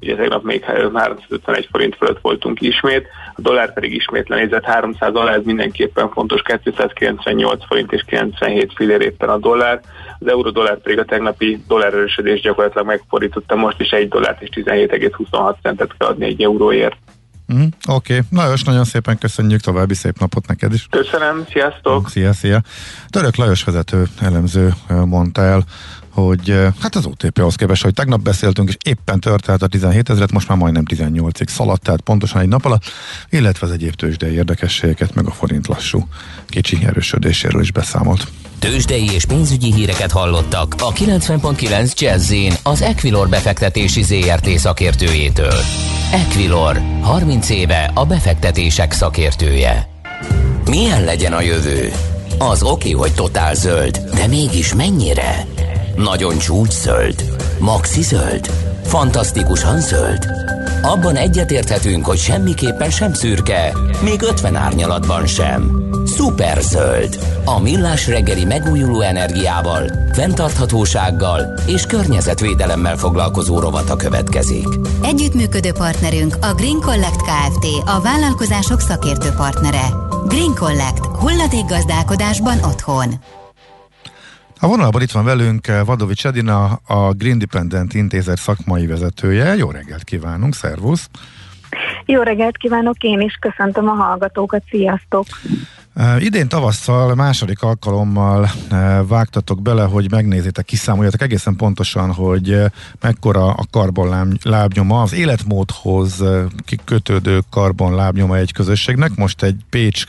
ugye 0.00 0.16
tegnap 0.16 0.42
még 0.42 0.64
351 0.64 1.68
forint 1.70 1.96
fölött 1.96 2.20
voltunk 2.20 2.60
ismét, 2.60 3.06
a 3.34 3.40
dollár 3.40 3.72
pedig 3.72 3.94
ismét 3.94 4.28
lenézett 4.28 4.64
300 4.64 5.14
alá, 5.14 5.32
ez 5.32 5.44
mindenképpen 5.44 6.10
fontos, 6.10 6.42
298 6.64 7.66
forint 7.66 7.92
és 7.92 8.04
97 8.06 8.72
fillér 8.74 9.00
éppen 9.00 9.28
a 9.28 9.38
dollár, 9.38 9.80
az 10.18 10.26
euró-dollár 10.26 10.78
pedig 10.78 10.98
a 10.98 11.04
tegnapi 11.04 11.62
dollárerősödés 11.68 12.40
gyakorlatilag 12.40 12.86
megfordította, 12.86 13.54
most 13.54 13.80
is 13.80 13.90
1 13.90 14.08
dollárt 14.08 14.42
és 14.42 14.48
17,26 14.52 15.54
centet 15.62 15.94
kell 15.98 16.08
adni 16.08 16.26
egy 16.26 16.42
euróért. 16.42 16.96
Mm, 17.54 17.64
Oké, 17.88 18.16
okay. 18.16 18.26
Lajos, 18.30 18.62
nagyon 18.62 18.84
szépen 18.84 19.18
köszönjük, 19.18 19.60
további 19.60 19.94
szép 19.94 20.18
napot 20.18 20.46
neked 20.46 20.72
is. 20.72 20.86
Köszönöm, 20.90 21.44
sziasztok! 21.50 22.08
Szia, 22.08 22.32
szia! 22.32 22.60
Török 23.08 23.36
Lajos 23.36 23.64
vezető 23.64 24.04
elemző 24.20 24.72
mondta 25.04 25.42
el, 25.42 25.62
hogy 26.12 26.58
hát 26.80 26.94
az 26.94 27.06
OTP-hoz 27.06 27.54
képest, 27.54 27.82
hogy 27.82 27.94
tegnap 27.94 28.20
beszéltünk, 28.20 28.68
és 28.68 28.76
éppen 28.84 29.20
történt 29.20 29.62
a 29.62 29.66
17 29.66 30.10
ezeret, 30.10 30.32
most 30.32 30.48
már 30.48 30.58
majdnem 30.58 30.84
18-ig 30.88 31.48
szaladt, 31.48 31.82
tehát 31.82 32.00
pontosan 32.00 32.40
egy 32.40 32.48
nap 32.48 32.64
alatt, 32.64 32.82
illetve 33.30 33.66
az 33.66 33.72
egyéb 33.72 33.94
tőzsdei 33.94 34.32
érdekességeket, 34.32 35.14
meg 35.14 35.26
a 35.26 35.30
forint 35.30 35.66
lassú 35.66 36.08
kicsi 36.46 36.78
erősödéséről 36.84 37.60
is 37.60 37.72
beszámolt. 37.72 38.26
Tőzsdei 38.58 39.10
és 39.10 39.24
pénzügyi 39.24 39.72
híreket 39.72 40.10
hallottak 40.10 40.74
a 40.78 40.92
90.9 40.92 41.98
jazz 41.98 42.32
az 42.62 42.82
Equilor 42.82 43.28
befektetési 43.28 44.02
ZRT 44.02 44.48
szakértőjétől. 44.58 45.54
Equilor, 46.12 46.80
30 47.00 47.50
éve 47.50 47.90
a 47.94 48.06
befektetések 48.06 48.92
szakértője. 48.92 49.88
Milyen 50.64 51.04
legyen 51.04 51.32
a 51.32 51.40
jövő? 51.40 51.92
Az 52.38 52.62
oké, 52.62 52.90
hogy 52.90 53.14
totál 53.14 53.54
zöld, 53.54 53.98
de 54.14 54.26
mégis 54.26 54.74
mennyire? 54.74 55.46
Nagyon 55.96 56.38
csúcs 56.38 56.72
zöld? 56.72 57.24
Maxi 57.58 58.02
zöld? 58.02 58.50
Fantasztikusan 58.84 59.80
zöld? 59.80 60.26
Abban 60.82 61.16
egyetérthetünk, 61.16 62.06
hogy 62.06 62.18
semmiképpen 62.18 62.90
sem 62.90 63.12
szürke, 63.12 63.72
még 64.02 64.22
50 64.22 64.54
árnyalatban 64.56 65.26
sem. 65.26 65.82
Szuper 66.04 66.58
zöld. 66.60 67.18
A 67.44 67.60
millás 67.60 68.08
reggeli 68.08 68.44
megújuló 68.44 69.00
energiával, 69.00 69.90
fenntarthatósággal 70.12 71.58
és 71.66 71.86
környezetvédelemmel 71.86 72.96
foglalkozó 72.96 73.58
rovata 73.58 73.96
következik. 73.96 74.68
Együttműködő 75.02 75.72
partnerünk 75.72 76.36
a 76.40 76.54
Green 76.54 76.80
Collect 76.80 77.22
Kft. 77.22 77.66
A 77.84 78.00
vállalkozások 78.00 78.80
szakértő 78.80 79.28
partnere. 79.36 79.86
Green 80.26 80.54
Collect. 80.54 81.06
Hulladékgazdálkodásban 81.06 82.58
otthon. 82.64 83.14
A 84.62 84.66
vonalban 84.66 85.02
itt 85.02 85.10
van 85.10 85.24
velünk 85.24 85.66
Vadovics 85.84 86.26
Edina, 86.26 86.64
a 86.86 87.12
Green 87.12 87.38
Dependent 87.38 87.94
Intézet 87.94 88.38
szakmai 88.38 88.86
vezetője. 88.86 89.56
Jó 89.56 89.70
reggelt 89.70 90.04
kívánunk, 90.04 90.54
szervusz! 90.54 91.08
Jó 92.06 92.22
reggelt 92.22 92.56
kívánok, 92.56 93.02
én 93.02 93.20
is 93.20 93.38
köszöntöm 93.40 93.88
a 93.88 93.92
hallgatókat, 93.92 94.62
sziasztok! 94.68 95.24
Idén 96.18 96.48
tavasszal 96.48 97.14
második 97.14 97.62
alkalommal 97.62 98.50
vágtatok 99.06 99.62
bele, 99.62 99.82
hogy 99.82 100.10
megnézitek, 100.10 100.64
kiszámoljatok 100.64 101.22
egészen 101.22 101.56
pontosan, 101.56 102.12
hogy 102.12 102.56
mekkora 103.00 103.50
a 103.50 103.64
karbon 103.70 104.38
lábnyoma, 104.42 105.02
az 105.02 105.12
életmódhoz 105.12 106.22
kötődő 106.84 107.40
karbon 107.50 107.94
lábnyoma 107.94 108.36
egy 108.36 108.52
közösségnek. 108.52 109.14
Most 109.14 109.42
egy 109.42 109.56
Pécs 109.70 110.04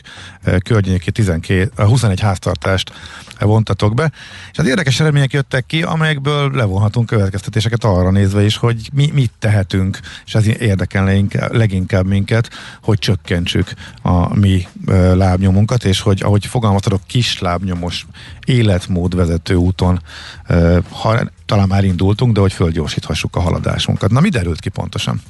környéki 0.63 1.11
12, 1.11 1.71
21 1.75 2.19
háztartást 2.19 2.91
vontatok 3.39 3.93
be, 3.93 4.11
és 4.51 4.57
az 4.57 4.67
érdekes 4.67 4.99
eredmények 4.99 5.33
jöttek 5.33 5.65
ki, 5.65 5.83
amelyekből 5.83 6.51
levonhatunk 6.51 7.05
következtetéseket 7.05 7.83
arra 7.83 8.11
nézve 8.11 8.43
is, 8.43 8.57
hogy 8.57 8.89
mi 8.93 9.11
mit 9.13 9.31
tehetünk, 9.39 9.99
és 10.25 10.35
ez 10.35 10.47
érdekel 10.47 11.27
leginkább 11.51 12.05
minket, 12.05 12.49
hogy 12.81 12.99
csökkentsük 12.99 13.73
a 14.01 14.35
mi 14.35 14.67
lábnyomunkat, 15.13 15.72
és 15.81 16.01
hogy 16.01 16.23
ahogy 16.23 16.45
fogalmaztatok, 16.45 17.01
kis 17.07 17.39
lábnyomos 17.39 18.05
életmódvezető 18.45 19.55
úton, 19.55 19.99
ha 21.01 21.19
talán 21.45 21.67
már 21.67 21.83
indultunk, 21.83 22.33
de 22.33 22.39
hogy 22.39 22.53
fölgyorsíthassuk 22.53 23.35
a 23.35 23.39
haladásunkat. 23.39 24.11
Na 24.11 24.19
mi 24.19 24.29
derült 24.29 24.59
ki 24.59 24.69
pontosan? 24.69 25.21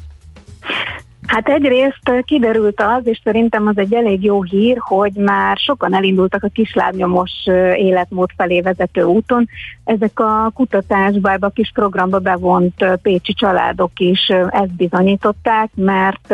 Hát 1.27 1.47
egyrészt 1.47 2.23
kiderült 2.25 2.81
az, 2.81 3.01
és 3.03 3.19
szerintem 3.23 3.67
az 3.67 3.77
egy 3.77 3.93
elég 3.93 4.23
jó 4.23 4.43
hír, 4.43 4.77
hogy 4.79 5.11
már 5.13 5.57
sokan 5.57 5.95
elindultak 5.95 6.43
a 6.43 6.47
kislábnyomos 6.47 7.31
életmód 7.75 8.29
felé 8.37 8.61
vezető 8.61 9.03
úton. 9.03 9.49
Ezek 9.83 10.19
a 10.19 10.51
kutatásba, 10.53 11.31
ebbe 11.31 11.45
a 11.45 11.49
kis 11.49 11.71
programba 11.73 12.19
bevont 12.19 12.85
pécsi 13.01 13.33
családok 13.33 13.91
is 13.99 14.27
ezt 14.49 14.75
bizonyították, 14.75 15.69
mert 15.75 16.33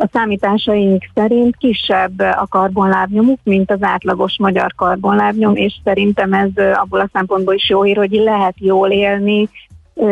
a 0.00 0.08
számításaink 0.12 1.04
szerint 1.14 1.56
kisebb 1.56 2.18
a 2.18 2.46
karbonlábnyomuk, 2.48 3.38
mint 3.42 3.70
az 3.70 3.82
átlagos 3.82 4.36
magyar 4.38 4.74
karbonlábnyom, 4.76 5.56
és 5.56 5.74
szerintem 5.84 6.32
ez 6.32 6.50
abból 6.74 7.00
a 7.00 7.08
szempontból 7.12 7.54
is 7.54 7.68
jó 7.68 7.82
hír, 7.82 7.96
hogy 7.96 8.10
lehet 8.10 8.54
jól 8.58 8.90
élni, 8.90 9.48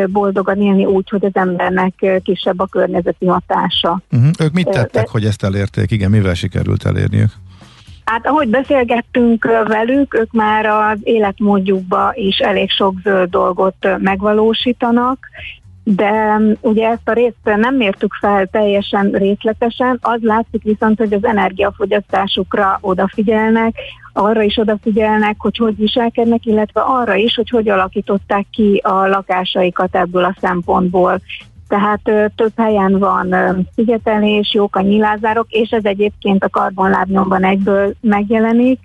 boldogan 0.06 0.62
élni 0.62 0.84
úgy, 0.84 1.08
hogy 1.08 1.24
az 1.24 1.34
embernek 1.34 2.20
kisebb 2.22 2.60
a 2.60 2.66
környezeti 2.66 3.26
hatása. 3.26 4.00
Uh-huh. 4.12 4.30
Ők 4.40 4.52
mit 4.52 4.68
tettek, 4.68 5.04
De, 5.04 5.08
hogy 5.10 5.24
ezt 5.24 5.44
elérték? 5.44 5.90
Igen, 5.90 6.10
mivel 6.10 6.34
sikerült 6.34 6.84
elérniük? 6.84 7.30
Hát 8.04 8.26
ahogy 8.26 8.48
beszélgettünk 8.48 9.44
velük, 9.66 10.14
ők 10.14 10.32
már 10.32 10.66
az 10.66 10.98
életmódjukba 11.02 12.12
is 12.14 12.38
elég 12.38 12.70
sok 12.70 12.94
zöld 13.02 13.30
dolgot 13.30 13.88
megvalósítanak, 13.98 15.18
de 15.88 16.40
ugye 16.60 16.88
ezt 16.88 17.08
a 17.08 17.12
részt 17.12 17.36
nem 17.44 17.74
mértük 17.74 18.14
fel 18.20 18.46
teljesen 18.46 19.10
részletesen, 19.10 19.98
az 20.02 20.18
látszik 20.22 20.62
viszont, 20.62 20.98
hogy 20.98 21.12
az 21.12 21.24
energiafogyasztásukra 21.24 22.78
odafigyelnek, 22.80 23.74
arra 24.12 24.42
is 24.42 24.58
odafigyelnek, 24.58 25.34
hogy 25.38 25.56
hogy 25.56 25.76
viselkednek, 25.76 26.46
illetve 26.46 26.80
arra 26.80 27.14
is, 27.14 27.34
hogy 27.34 27.48
hogy 27.48 27.68
alakították 27.68 28.46
ki 28.50 28.80
a 28.84 29.06
lakásaikat 29.06 29.94
ebből 29.96 30.24
a 30.24 30.36
szempontból. 30.40 31.20
Tehát 31.68 32.00
több 32.34 32.52
helyen 32.56 32.98
van 32.98 33.34
szigetelés, 33.74 34.54
jók 34.54 34.76
a 34.76 34.80
nyilázárok, 34.80 35.46
és 35.50 35.70
ez 35.70 35.84
egyébként 35.84 36.44
a 36.44 36.48
karbonlábnyomban 36.48 37.44
egyből 37.44 37.94
megjelenik, 38.00 38.80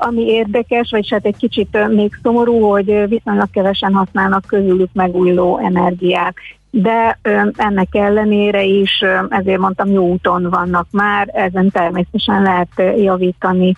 ami 0.00 0.22
érdekes, 0.22 0.90
vagy 0.90 1.08
hát 1.10 1.24
egy 1.24 1.36
kicsit 1.36 1.88
még 1.88 2.18
szomorú, 2.22 2.60
hogy 2.60 3.08
viszonylag 3.08 3.50
kevesen 3.50 3.94
használnak 3.94 4.44
közülük 4.46 4.90
megújuló 4.92 5.58
energiát. 5.58 6.34
De 6.70 7.18
ennek 7.56 7.94
ellenére 7.94 8.62
is, 8.62 9.04
ezért 9.28 9.58
mondtam, 9.58 9.90
jó 9.90 10.08
úton 10.08 10.50
vannak 10.50 10.86
már, 10.90 11.30
ezen 11.32 11.70
természetesen 11.70 12.42
lehet 12.42 12.98
javítani. 12.98 13.76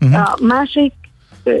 Uh-huh. 0.00 0.20
A 0.20 0.36
másik 0.42 0.92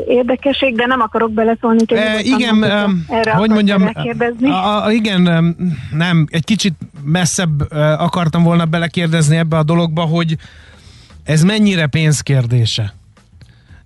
érdekesség, 0.06 0.76
de 0.76 0.86
nem 0.86 1.00
akarok 1.00 1.32
beleszólni. 1.32 1.82
E, 1.86 2.20
igen, 2.20 2.64
erre 3.08 3.32
hogy 3.32 3.50
mondjam, 3.50 3.90
a, 4.42 4.84
a, 4.84 4.92
igen, 4.92 5.54
nem, 5.92 6.26
egy 6.30 6.44
kicsit 6.44 6.74
messzebb 7.04 7.72
akartam 7.98 8.42
volna 8.42 8.64
belekérdezni 8.64 9.36
ebbe 9.36 9.56
a 9.56 9.62
dologba, 9.62 10.02
hogy 10.02 10.36
ez 11.24 11.42
mennyire 11.42 11.86
pénzkérdése? 11.86 12.94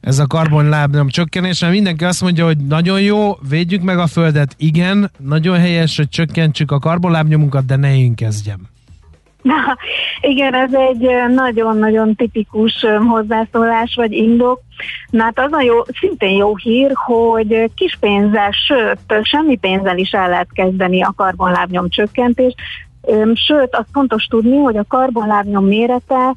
Ez 0.02 0.18
a 0.18 0.26
karbonlábnyom 0.26 1.08
csökkenés, 1.08 1.60
mert 1.60 1.72
mindenki 1.72 2.04
azt 2.04 2.22
mondja, 2.22 2.44
hogy 2.44 2.56
nagyon 2.56 3.00
jó, 3.00 3.36
védjük 3.48 3.82
meg 3.82 3.98
a 3.98 4.06
Földet, 4.06 4.54
igen, 4.58 5.10
nagyon 5.18 5.58
helyes, 5.58 5.96
hogy 5.96 6.08
csökkentsük 6.08 6.70
a 6.70 6.78
karbonlábnyomunkat, 6.78 7.66
de 7.66 7.76
ne 7.76 7.96
én 7.96 8.14
kezdjem. 8.14 8.70
Na, 9.42 9.54
igen, 10.20 10.54
ez 10.54 10.70
egy 10.74 11.08
nagyon-nagyon 11.34 12.14
tipikus 12.14 12.86
hozzászólás 13.08 13.94
vagy 13.94 14.12
indok. 14.12 14.60
Na 15.10 15.22
hát 15.22 15.38
az 15.38 15.52
a 15.52 15.62
jó, 15.62 15.76
szintén 16.00 16.36
jó 16.36 16.56
hír, 16.56 16.90
hogy 16.94 17.70
kis 17.74 17.96
pénzzel, 18.00 18.50
sőt, 18.50 19.22
semmi 19.22 19.56
pénzzel 19.56 19.98
is 19.98 20.10
el 20.10 20.28
lehet 20.28 20.48
kezdeni 20.52 21.02
a 21.02 21.12
karbonlábnyom 21.16 21.88
csökkentést. 21.88 22.56
Sőt, 23.34 23.76
az 23.76 23.84
fontos 23.92 24.24
tudni, 24.24 24.56
hogy 24.56 24.76
a 24.76 24.84
karbonlábnyom 24.88 25.64
mérete 25.64 26.34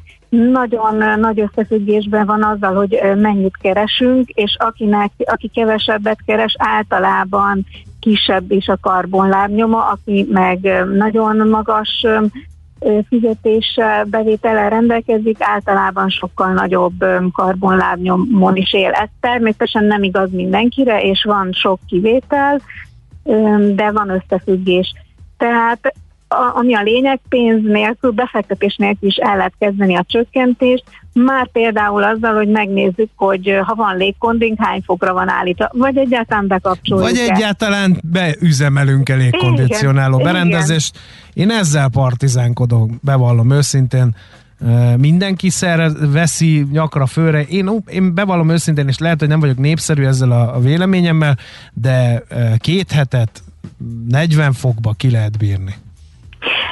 nagyon 0.52 1.20
nagy 1.20 1.40
összefüggésben 1.40 2.26
van 2.26 2.44
azzal, 2.44 2.74
hogy 2.74 3.00
mennyit 3.16 3.58
keresünk, 3.62 4.30
és 4.30 4.56
akinek, 4.60 5.12
aki 5.26 5.48
kevesebbet 5.54 6.20
keres, 6.26 6.56
általában 6.58 7.66
kisebb 8.00 8.52
is 8.52 8.68
a 8.68 8.78
karbonlábnyoma, 8.82 9.86
aki 9.86 10.28
meg 10.32 10.86
nagyon 10.94 11.48
magas 11.48 12.06
fizetéssel, 13.10 14.04
bevétellel 14.04 14.70
rendelkezik, 14.70 15.38
általában 15.40 16.10
sokkal 16.10 16.54
nagyobb 16.54 17.06
karbonlábnyomon 17.34 18.56
is 18.56 18.74
él. 18.74 18.92
Ez 18.92 19.10
természetesen 19.20 19.84
nem 19.84 20.04
igaz 20.04 20.32
mindenkire, 20.32 21.02
és 21.02 21.24
van 21.24 21.52
sok 21.52 21.80
kivétel, 21.88 22.62
de 23.74 23.92
van 23.92 24.10
összefüggés. 24.10 24.94
Tehát 25.38 25.94
a, 26.28 26.58
ami 26.58 26.76
a 26.76 26.82
lényeg, 26.82 27.20
pénz 27.30 27.64
nélkül, 27.64 28.12
befektetés 28.12 28.76
nélkül 28.76 29.10
is 29.10 29.16
el 29.16 29.38
lehet 29.38 29.54
kezdeni 29.60 29.96
a 29.96 30.06
csökkentést, 30.08 30.84
már 31.14 31.52
például 31.52 32.04
azzal, 32.04 32.34
hogy 32.36 32.48
megnézzük, 32.48 33.10
hogy 33.16 33.60
ha 33.64 33.76
van 33.76 33.98
légkondink, 33.98 34.60
hány 34.60 34.82
fokra 34.82 35.14
van 35.14 35.30
állítva, 35.30 35.70
vagy 35.72 35.98
egyáltalán 35.98 36.48
bekapcsoljuk 36.48 37.10
Vagy 37.10 37.18
egyáltalán 37.18 38.02
beüzemelünk 38.04 39.10
el 39.10 39.18
légkondicionáló 39.18 40.18
berendezést. 40.18 40.98
Én 41.34 41.52
ezzel 41.52 41.90
partizánkodok, 41.90 42.90
bevallom 43.02 43.52
őszintén 43.52 44.16
mindenki 44.98 45.50
szer 45.50 45.92
veszi 46.12 46.68
nyakra 46.72 47.06
főre. 47.06 47.42
Én, 47.42 47.84
én 47.88 48.14
bevallom 48.14 48.50
őszintén, 48.50 48.88
és 48.88 48.98
lehet, 48.98 49.20
hogy 49.20 49.28
nem 49.28 49.40
vagyok 49.40 49.58
népszerű 49.58 50.04
ezzel 50.04 50.32
a, 50.32 50.56
a 50.56 50.60
véleményemmel, 50.60 51.38
de 51.74 52.24
két 52.58 52.92
hetet 52.92 53.44
40 54.08 54.54
fokba 54.54 54.94
ki 54.98 55.12
lehet 55.12 55.38
bírni. 55.38 55.76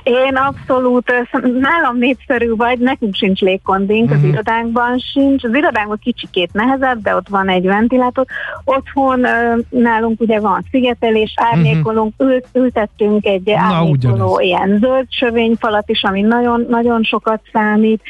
Én 0.04 0.36
abszolút, 0.36 1.14
nálam 1.60 1.98
népszerű 1.98 2.56
vagy, 2.56 2.80
nekünk 2.80 3.16
sincs 3.16 3.42
légkondink, 3.42 4.08
mm-hmm. 4.10 4.16
az 4.16 4.22
mhm. 4.22 4.32
irodánkban 4.32 5.00
sincs. 5.00 5.44
Az 5.44 5.54
irodánkban 5.54 6.00
kicsikét 6.04 6.54
nehezebb, 6.54 7.02
de 7.02 7.16
ott 7.16 7.28
van 7.28 7.50
egy 7.50 7.66
ventilátor. 7.66 8.26
Otthon 8.64 9.26
nálunk 9.70 10.22
ugye 10.22 10.40
van 10.40 10.66
szigetelés, 10.72 11.34
árnyékolunk, 11.36 12.14
mm-hmm. 12.24 12.32
ült, 12.32 12.48
ültettünk 12.54 13.26
egy 13.26 13.52
árnyékoló 13.52 14.40
ilyen 14.40 14.78
zöld 14.82 15.06
sövényfalat 15.10 15.90
is, 15.90 16.04
ami 16.04 16.22
nagyon, 16.22 16.66
nagyon 16.70 17.04
sokat 17.04 17.42
számít, 17.52 18.02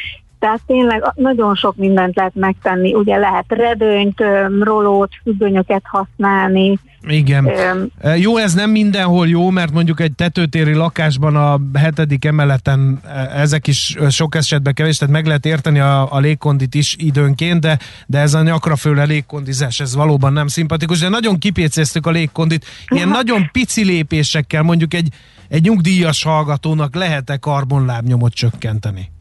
tehát 0.44 0.62
tényleg 0.68 1.12
nagyon 1.16 1.56
sok 1.56 1.76
mindent 1.76 2.16
lehet 2.16 2.36
megtenni. 2.36 2.94
Ugye 2.94 3.18
lehet 3.18 3.46
redőnyt, 3.48 4.24
rolót, 4.62 5.10
függönyöket 5.24 5.84
használni, 5.84 6.80
igen. 7.08 7.46
Um, 7.46 8.16
jó, 8.16 8.38
ez 8.38 8.54
nem 8.54 8.70
mindenhol 8.70 9.28
jó, 9.28 9.50
mert 9.50 9.72
mondjuk 9.72 10.00
egy 10.00 10.12
tetőtéri 10.12 10.74
lakásban 10.74 11.36
a 11.36 11.60
hetedik 11.80 12.26
emeleten 12.26 13.00
ezek 13.36 13.68
is 13.68 13.96
sok 14.10 14.36
esetben 14.36 14.74
kevés, 14.74 14.98
tehát 14.98 15.14
meg 15.14 15.26
lehet 15.26 15.46
érteni 15.46 15.80
a, 15.80 16.14
a 16.14 16.20
légkondit 16.20 16.76
is 16.76 16.96
időnként, 17.00 17.60
de, 17.60 17.80
de 18.06 18.20
ez 18.20 18.34
a 18.34 18.42
nyakra 18.42 18.76
főle 18.76 19.04
légkondizás, 19.04 19.80
ez 19.80 19.96
valóban 19.96 20.34
nem 20.34 20.48
szimpatikus, 20.48 21.00
de 21.00 21.10
nagyon 21.10 21.40
kipécéztük 21.40 22.06
a 22.06 22.12
légkondit. 22.12 22.66
Ilyen 22.88 23.10
nagyon 23.10 23.50
pici 23.52 23.84
lépésekkel 23.84 24.62
mondjuk 24.62 24.94
egy, 24.94 25.08
egy 25.54 25.64
nyugdíjas 25.64 26.24
hallgatónak 26.24 26.96
lehet-e 26.96 27.38
karbonlábnyomot 27.38 28.34
csökkenteni? 28.34 29.12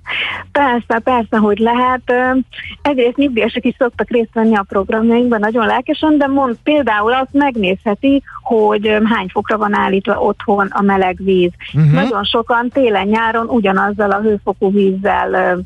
Persze, 0.53 0.99
persze, 0.99 1.37
hogy 1.37 1.59
lehet. 1.59 2.03
Egyrészt 2.83 3.17
nyugdíjasok 3.17 3.65
is 3.65 3.75
szoktak 3.79 4.11
részt 4.11 4.31
venni 4.33 4.57
a 4.57 4.65
programjainkban 4.69 5.41
nagyon 5.41 5.67
lelkesen, 5.67 6.19
de 6.19 6.27
mond, 6.27 6.57
például 6.63 7.13
azt 7.13 7.33
megnézheti, 7.33 8.23
hogy 8.43 8.99
hány 9.05 9.29
fokra 9.29 9.59
van 9.59 9.75
állítva 9.75 10.19
otthon 10.19 10.67
a 10.67 10.83
meleg 10.83 11.17
víz. 11.25 11.53
Uh-huh. 11.75 11.93
Nagyon 11.93 12.25
sokan 12.25 12.69
télen-nyáron 12.69 13.47
ugyanazzal 13.49 14.11
a 14.11 14.21
hőfokú 14.21 14.71
vízzel 14.71 15.59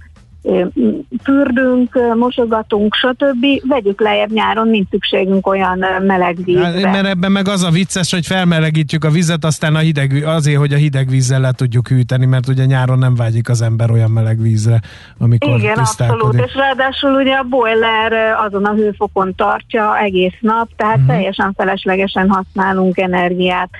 fürdünk, 1.22 1.98
mosogatunk, 2.14 2.94
stb. 2.94 3.46
Vegyük 3.68 4.00
lejjebb 4.00 4.30
nyáron, 4.30 4.68
nincs 4.68 4.88
szükségünk 4.90 5.46
olyan 5.46 5.84
meleg 6.06 6.36
vízre. 6.44 6.64
Hát, 6.64 6.82
mert 6.82 7.06
ebben 7.06 7.32
meg 7.32 7.48
az 7.48 7.62
a 7.62 7.70
vicces, 7.70 8.12
hogy 8.12 8.26
felmelegítjük 8.26 9.04
a 9.04 9.10
vizet, 9.10 9.44
aztán 9.44 9.74
a 9.74 9.78
hideg, 9.78 10.22
azért, 10.26 10.58
hogy 10.58 10.72
a 10.72 10.76
hideg 10.76 11.08
vízzel 11.08 11.40
le 11.40 11.52
tudjuk 11.52 11.88
hűteni, 11.88 12.26
mert 12.26 12.48
ugye 12.48 12.64
nyáron 12.64 12.98
nem 12.98 13.14
vágyik 13.14 13.48
az 13.48 13.62
ember 13.62 13.90
olyan 13.90 14.10
meleg 14.10 14.40
vízre, 14.40 14.80
amikor 15.18 15.58
Igen, 15.58 15.78
abszolút, 15.78 16.34
és 16.34 16.54
ráadásul 16.54 17.14
ugye 17.14 17.34
a 17.34 17.42
boiler 17.42 18.12
azon 18.46 18.64
a 18.64 18.72
hőfokon 18.72 19.34
tartja 19.34 19.98
egész 19.98 20.36
nap, 20.40 20.68
tehát 20.76 20.96
uh-huh. 20.96 21.14
teljesen 21.14 21.52
feleslegesen 21.56 22.28
használunk 22.28 22.98
energiát 22.98 23.70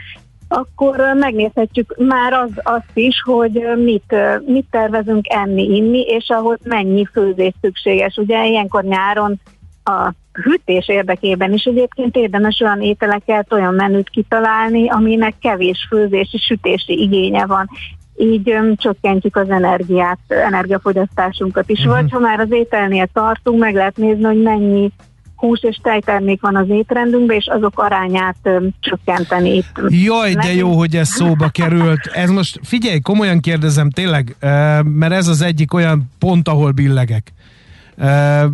akkor 0.48 0.96
megnézhetjük 1.14 1.94
már 1.98 2.32
az, 2.32 2.50
azt 2.62 2.90
is, 2.94 3.22
hogy 3.24 3.66
mit, 3.85 4.14
mit 4.46 4.66
tervezünk 4.70 5.24
enni, 5.28 5.76
inni, 5.76 6.00
és 6.00 6.28
ahhoz 6.28 6.59
mennyi 6.62 7.06
főzés 7.12 7.52
szükséges. 7.61 8.16
Ugye 8.16 8.46
ilyenkor 8.46 8.85
nyáron 8.85 9.40
a 9.85 10.12
hűtés 10.42 10.88
érdekében 10.88 11.52
is 11.52 11.64
egyébként 11.64 12.16
érdemes 12.16 12.61
olyan 12.61 12.82
ételeket, 12.82 13.52
olyan 13.52 13.74
menüt 13.74 14.11
kitalálni, 14.11 14.88
aminek 14.88 15.35
kevés 15.40 15.87
főzési, 15.88 16.38
sütési 16.38 17.00
igénye 17.00 17.46
van. 17.46 17.68
Így 18.16 18.50
um, 18.50 18.76
csökkentjük 18.76 19.37
az 19.37 19.50
energiát, 19.50 20.18
energiafogyasztásunkat 20.28 21.70
is. 21.70 21.78
Uh-huh. 21.78 21.94
Vagy 21.94 22.11
ha 22.11 22.18
már 22.18 22.40
az 22.40 22.50
ételnél 22.50 23.09
tartunk, 23.12 23.59
meg 23.59 23.74
lehet 23.74 23.96
nézni, 23.96 24.24
hogy 24.24 24.42
mennyi 24.42 24.90
hús 25.37 25.61
és 25.62 25.79
tejtermék 25.83 26.40
van 26.40 26.57
az 26.57 26.68
étrendünkben, 26.68 27.37
és 27.37 27.46
azok 27.46 27.79
arányát 27.79 28.37
csökkenteni. 28.81 29.64
Jaj, 29.88 30.35
de 30.35 30.55
jó, 30.55 30.79
hogy 30.79 30.96
ez 30.96 31.09
szóba 31.09 31.49
került. 31.49 32.07
Ez 32.12 32.31
most, 32.31 32.61
figyelj, 32.62 33.01
komolyan 33.01 33.40
kérdezem 33.40 33.90
tényleg, 33.90 34.37
mert 34.83 35.12
ez 35.12 35.29
az 35.29 35.42
egyik 35.42 35.75
olyan 35.75 36.11
pont, 36.18 36.49
ahol 36.49 36.70
billegek. 36.70 37.33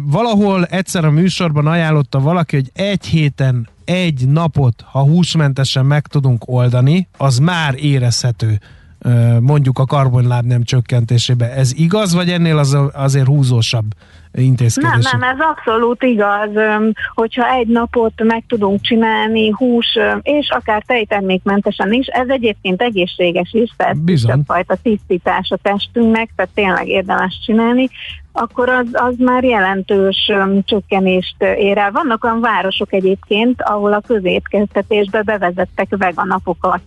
Valahol 0.06 0.64
egyszer 0.64 1.04
a 1.04 1.10
műsorban 1.10 1.66
ajánlotta 1.66 2.20
valaki, 2.20 2.56
hogy 2.56 2.70
egy 2.74 3.06
héten 3.06 3.68
egy 3.84 4.28
napot, 4.28 4.84
ha 4.90 5.00
húsmentesen 5.00 5.86
meg 5.86 6.06
tudunk 6.06 6.42
oldani, 6.46 7.08
az 7.16 7.38
már 7.38 7.74
érezhető 7.76 8.60
mondjuk 9.40 9.78
a 9.78 9.86
karbonláb 9.86 10.44
nem 10.44 10.62
csökkentésébe. 10.62 11.52
Ez 11.52 11.72
igaz, 11.74 12.14
vagy 12.14 12.30
ennél 12.30 12.58
az 12.58 12.76
azért 12.92 13.26
húzósabb 13.26 13.84
intézkedés? 14.34 15.10
Nem, 15.10 15.20
nem, 15.20 15.30
ez 15.30 15.38
abszolút 15.40 16.02
igaz. 16.02 16.50
Hogyha 17.14 17.50
egy 17.50 17.66
napot 17.66 18.22
meg 18.22 18.44
tudunk 18.48 18.80
csinálni 18.80 19.50
hús 19.50 19.98
és 20.22 20.50
akár 20.50 20.82
tejtermékmentesen 20.86 21.92
is, 21.92 22.06
ez 22.06 22.28
egyébként 22.28 22.82
egészséges 22.82 23.52
is, 23.52 23.70
tehát 23.76 23.96
több 24.26 24.44
fajta 24.46 24.76
tisztítás 24.82 25.50
a 25.50 25.56
testünknek, 25.62 26.30
tehát 26.36 26.50
tényleg 26.54 26.88
érdemes 26.88 27.40
csinálni, 27.44 27.88
akkor 28.32 28.68
az, 28.68 28.86
az 28.92 29.14
már 29.18 29.44
jelentős 29.44 30.30
um, 30.34 30.62
csökkenést 30.64 31.42
ér 31.42 31.78
el. 31.78 31.90
Vannak 31.90 32.24
olyan 32.24 32.40
városok 32.40 32.92
egyébként, 32.92 33.62
ahol 33.62 33.92
a 33.92 34.02
közétkeztetésbe 34.06 35.22
bevezettek 35.22 35.96
veganapokat 35.96 36.80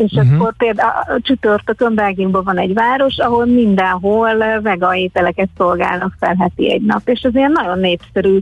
és 0.00 0.12
uh-huh. 0.12 0.34
akkor 0.34 0.56
például 0.56 1.20
csütörtökön 1.20 1.94
Belgiumban 1.94 2.44
van 2.44 2.58
egy 2.58 2.74
város, 2.74 3.18
ahol 3.18 3.46
mindenhol 3.46 4.60
vega 4.62 4.96
ételeket 4.96 5.48
szolgálnak 5.56 6.14
fel 6.18 6.34
heti 6.38 6.72
egy 6.72 6.82
nap, 6.82 7.08
és 7.08 7.20
ez 7.20 7.34
ilyen 7.34 7.52
nagyon 7.52 7.78
népszerű 7.78 8.38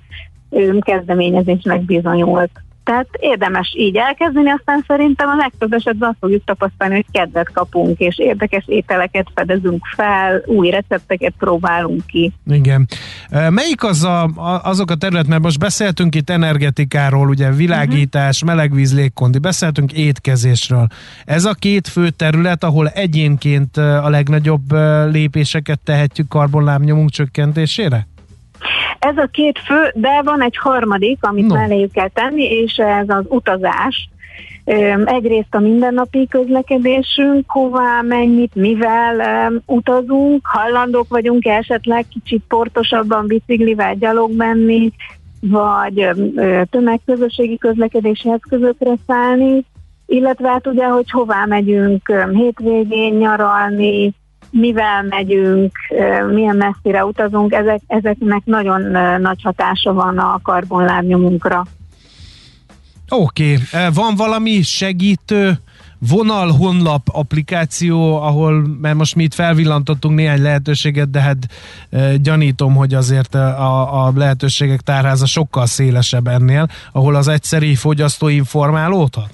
kezdeményezésnek 0.81 1.81
bizonyult. 1.81 2.51
Tehát 2.89 3.09
érdemes 3.13 3.75
így 3.77 3.97
elkezdeni, 3.97 4.51
aztán 4.51 4.85
szerintem 4.87 5.29
a 5.29 5.37
legtöbb 5.37 5.73
esetben 5.73 6.09
azt 6.09 6.19
fogjuk 6.21 6.45
tapasztalni, 6.45 6.95
hogy 6.95 7.05
kedvet 7.11 7.53
kapunk, 7.53 7.99
és 7.99 8.19
érdekes 8.19 8.65
ételeket 8.67 9.27
fedezünk 9.35 9.83
fel, 9.97 10.43
új 10.47 10.71
recepteket 10.71 11.35
próbálunk 11.39 12.07
ki. 12.07 12.33
Igen. 12.47 12.89
Melyik 13.31 13.85
az 13.85 14.05
a, 14.05 14.31
azok 14.63 14.91
a 14.91 14.95
terület, 14.95 15.27
mert 15.27 15.43
most 15.43 15.59
beszéltünk 15.59 16.15
itt 16.15 16.31
energetikáról, 16.31 17.29
ugye 17.29 17.53
világítás, 17.53 18.43
uh-huh. 18.43 18.57
melegvíz, 18.57 18.95
légkondi, 18.95 19.39
beszéltünk 19.39 19.93
étkezésről. 19.93 20.87
Ez 21.25 21.45
a 21.45 21.55
két 21.55 21.89
fő 21.89 22.11
terület, 22.11 22.65
ahol 22.65 22.89
egyénként 22.89 23.77
a 23.77 24.09
legnagyobb 24.09 24.73
lépéseket 25.11 25.81
tehetjük 25.85 26.29
karbonlábnyomunk 26.29 27.11
csökkentésére? 27.11 28.07
Ez 28.99 29.17
a 29.17 29.29
két 29.33 29.59
fő, 29.59 29.93
de 29.95 30.23
van 30.23 30.43
egy 30.43 30.57
harmadik, 30.57 31.19
amit 31.21 31.47
no. 31.47 31.55
melléjük 31.55 31.93
kell 31.93 32.09
tenni, 32.09 32.45
és 32.45 32.77
ez 32.77 33.09
az 33.09 33.25
utazás. 33.29 34.09
Egyrészt 35.05 35.55
a 35.55 35.61
mindennapi 35.61 36.27
közlekedésünk, 36.27 37.51
hová, 37.51 38.01
mennyit, 38.03 38.55
mivel 38.55 39.53
utazunk, 39.67 40.47
hajlandók 40.47 41.09
vagyunk 41.09 41.45
esetleg 41.45 42.07
kicsit 42.09 42.43
portosabban 42.49 43.27
biciklivel 43.27 43.95
gyalog 43.95 44.37
menni, 44.37 44.93
vagy 45.41 46.09
tömegközösségi 46.71 47.59
közlekedési 47.59 48.31
eszközökre 48.31 48.95
szállni, 49.07 49.65
illetve 50.07 50.49
hát 50.49 50.67
ugye, 50.67 50.87
hogy 50.87 51.11
hová 51.11 51.45
megyünk 51.45 52.13
hétvégén 52.33 53.15
nyaralni, 53.15 54.15
mivel 54.51 55.03
megyünk, 55.03 55.73
milyen 56.33 56.57
messzire 56.57 57.05
utazunk, 57.05 57.53
ezek, 57.53 57.81
ezeknek 57.87 58.43
nagyon 58.45 58.81
nagy 59.21 59.43
hatása 59.43 59.93
van 59.93 60.19
a 60.19 60.41
karbonlábnyomunkra. 60.43 61.67
Oké, 63.09 63.59
okay. 63.73 63.91
van 63.95 64.15
valami 64.17 64.63
segítő 64.63 65.59
vonal 65.99 66.51
honlap 66.51 67.09
applikáció, 67.13 68.23
ahol, 68.23 68.67
mert 68.81 68.97
most 68.97 69.15
mi 69.15 69.23
itt 69.23 69.35
felvillantottunk 69.35 70.15
néhány 70.15 70.43
lehetőséget, 70.43 71.11
de 71.11 71.21
hát 71.21 71.37
gyanítom, 72.17 72.75
hogy 72.75 72.95
azért 72.95 73.35
a, 73.35 74.07
a 74.07 74.13
lehetőségek 74.17 74.81
tárháza 74.81 75.27
sokkal 75.27 75.67
szélesebb 75.67 76.27
ennél, 76.27 76.69
ahol 76.93 77.15
az 77.15 77.29
egyszeri 77.29 77.75
fogyasztó 77.75 78.29
informálódhat? 78.29 79.31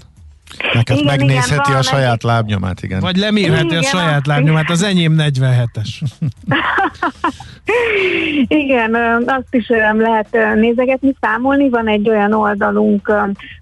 Neked 0.72 0.96
igen, 0.96 1.16
megnézheti 1.16 1.68
igen, 1.68 1.80
a 1.80 1.82
saját 1.82 2.22
lábnyomát, 2.22 2.82
igen. 2.82 3.00
Vagy 3.00 3.16
lemérheti 3.16 3.66
igen, 3.66 3.78
a 3.78 3.82
saját 3.82 4.26
lábnyomát, 4.26 4.70
az 4.70 4.82
enyém 4.82 5.16
47-es. 5.18 5.88
igen, 8.48 8.94
azt 9.26 9.54
is 9.54 9.68
lehet 9.98 10.54
nézegetni, 10.54 11.14
számolni. 11.20 11.68
Van 11.68 11.88
egy 11.88 12.08
olyan 12.08 12.32
oldalunk, 12.32 13.12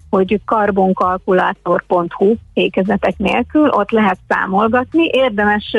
hogy 0.09 0.39
karbonkalkulátor.hu 0.45 2.35
ékezetek 2.53 3.17
nélkül, 3.17 3.69
ott 3.69 3.91
lehet 3.91 4.17
számolgatni. 4.27 5.09
Érdemes 5.11 5.75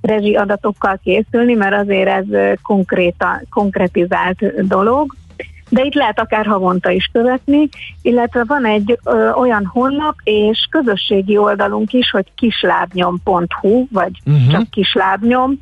rezsi 0.00 0.34
adatokkal 0.34 1.00
készülni, 1.04 1.54
mert 1.54 1.74
azért 1.74 2.08
ez 2.08 2.58
konkréta, 2.62 3.40
konkretizált 3.50 4.66
dolog 4.66 5.14
de 5.74 5.84
itt 5.84 5.94
lehet 5.94 6.20
akár 6.20 6.46
havonta 6.46 6.90
is 6.90 7.10
követni, 7.12 7.68
illetve 8.02 8.44
van 8.46 8.64
egy 8.64 8.98
ö, 9.04 9.30
olyan 9.30 9.64
honlap 9.64 10.14
és 10.22 10.66
közösségi 10.70 11.36
oldalunk 11.36 11.92
is, 11.92 12.10
hogy 12.10 12.26
kislábnyom.hu, 12.34 13.86
vagy 13.90 14.12
uh-huh. 14.24 14.50
csak 14.50 14.70
kislábnyom, 14.70 15.60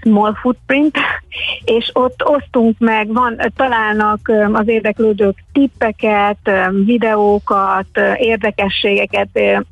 small 0.00 0.34
footprint, 0.34 0.96
és 1.76 1.90
ott 1.92 2.24
osztunk 2.24 2.78
meg, 2.78 3.12
van, 3.12 3.40
találnak 3.56 4.32
az 4.52 4.68
érdeklődők 4.68 5.44
tippeket, 5.52 6.50
videókat, 6.84 8.00
érdekességeket, 8.16 9.28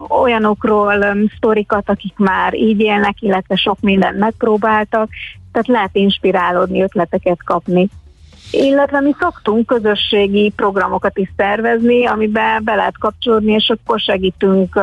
olyanokról, 0.09 1.17
sztorikat, 1.37 1.89
akik 1.89 2.17
már 2.17 2.55
így 2.55 2.81
élnek, 2.81 3.21
illetve 3.21 3.57
sok 3.57 3.81
mindent 3.81 4.19
megpróbáltak, 4.19 5.09
tehát 5.53 5.69
lehet 5.69 5.91
inspirálódni, 5.93 6.83
ötleteket 6.83 7.45
kapni. 7.45 7.89
Illetve 8.51 9.01
mi 9.01 9.15
szoktunk 9.21 9.67
közösségi 9.67 10.53
programokat 10.57 11.19
is 11.19 11.33
szervezni, 11.37 12.07
amiben 12.07 12.65
be 12.65 12.75
lehet 12.75 12.99
kapcsolódni, 12.99 13.53
és 13.53 13.69
akkor 13.69 14.01
segítünk 14.01 14.79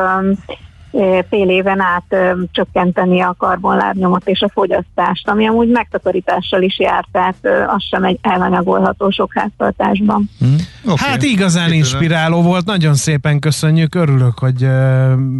fél 1.28 1.48
éven 1.48 1.80
át 1.80 2.16
csökkenteni 2.52 3.20
a 3.20 3.34
karbonlábnyomot 3.38 4.28
és 4.28 4.40
a 4.40 4.48
fogyasztást, 4.48 5.28
ami 5.28 5.46
amúgy 5.46 5.68
megtakarítással 5.68 6.62
is 6.62 6.78
járt, 6.78 7.08
tehát 7.12 7.36
az 7.66 7.82
sem 7.90 8.04
egy 8.04 8.18
elanyagolható 8.22 9.10
sok 9.10 9.32
háztartásban. 9.34 10.30
Hmm. 10.38 10.56
Okay. 10.84 11.08
Hát 11.08 11.22
igazán 11.22 11.72
inspiráló 11.72 12.42
volt, 12.42 12.64
nagyon 12.64 12.94
szépen 12.94 13.38
köszönjük, 13.38 13.94
örülök, 13.94 14.38
hogy 14.38 14.66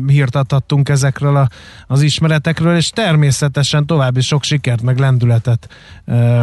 hírt 0.07 0.37
adhattunk 0.37 0.89
ezekről 0.89 1.37
a, 1.37 1.49
az 1.87 2.03
ismeretekről, 2.03 2.77
és 2.77 2.91
természetesen 2.91 3.87
további 3.87 4.21
sok 4.21 4.43
sikert, 4.43 4.83
meg 4.83 4.99
lendületet, 4.99 5.69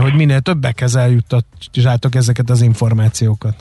hogy 0.02 0.14
minél 0.16 0.40
többekhez 0.40 0.96
eljuttatjátok 0.96 2.16
ezeket 2.16 2.50
az 2.50 2.62
információkat. 2.62 3.56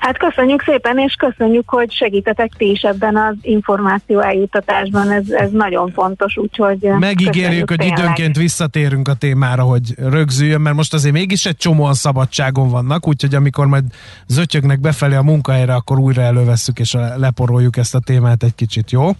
Hát 0.00 0.18
köszönjük 0.18 0.62
szépen, 0.62 0.98
és 0.98 1.14
köszönjük, 1.14 1.68
hogy 1.68 1.92
segítetek 1.92 2.52
ti 2.56 2.70
is 2.70 2.80
ebben 2.80 3.16
az 3.16 3.34
információ 3.40 4.20
eljutatásban, 4.20 5.10
ez, 5.10 5.30
ez 5.30 5.50
nagyon 5.50 5.92
fontos, 5.92 6.36
úgyhogy 6.36 6.78
Megígérjük, 6.98 7.68
hogy 7.68 7.78
tényleg. 7.78 7.98
időnként 7.98 8.36
visszatérünk 8.36 9.08
a 9.08 9.14
témára, 9.14 9.62
hogy 9.62 9.94
rögzüljön, 9.96 10.60
mert 10.60 10.76
most 10.76 10.94
azért 10.94 11.14
mégis 11.14 11.46
egy 11.46 11.56
csomóan 11.56 11.94
szabadságon 11.94 12.68
vannak, 12.68 13.08
úgyhogy 13.08 13.34
amikor 13.34 13.66
majd 13.66 13.84
zötyögnek 14.26 14.80
befelé 14.80 15.14
a 15.14 15.22
munkahelyre, 15.22 15.74
akkor 15.74 15.98
újra 15.98 16.22
elővesszük 16.22 16.78
és 16.78 16.96
leporoljuk 17.16 17.76
ezt 17.76 17.94
a 17.94 18.00
témát 18.00 18.42
egy 18.42 18.54
kicsit, 18.54 18.90
jó? 18.90 19.10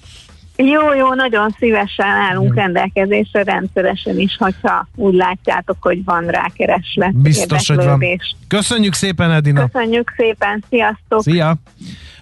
Jó, 0.56 0.94
jó, 0.94 1.14
nagyon 1.14 1.54
szívesen 1.58 2.06
állunk 2.06 2.48
jó. 2.48 2.54
rendelkezésre 2.54 3.42
rendszeresen 3.42 4.18
is, 4.18 4.36
hogyha 4.38 4.88
úgy 4.94 5.14
látjátok, 5.14 5.76
hogy 5.80 6.04
van 6.04 6.26
rá 6.26 6.50
kereslet. 6.54 7.16
Biztos, 7.16 7.68
hogy 7.68 7.84
van. 7.84 8.02
Köszönjük 8.48 8.94
szépen, 8.94 9.30
Edina. 9.30 9.68
Köszönjük 9.68 10.12
szépen, 10.16 10.64
sziasztok. 10.68 11.22
Szia. 11.22 11.56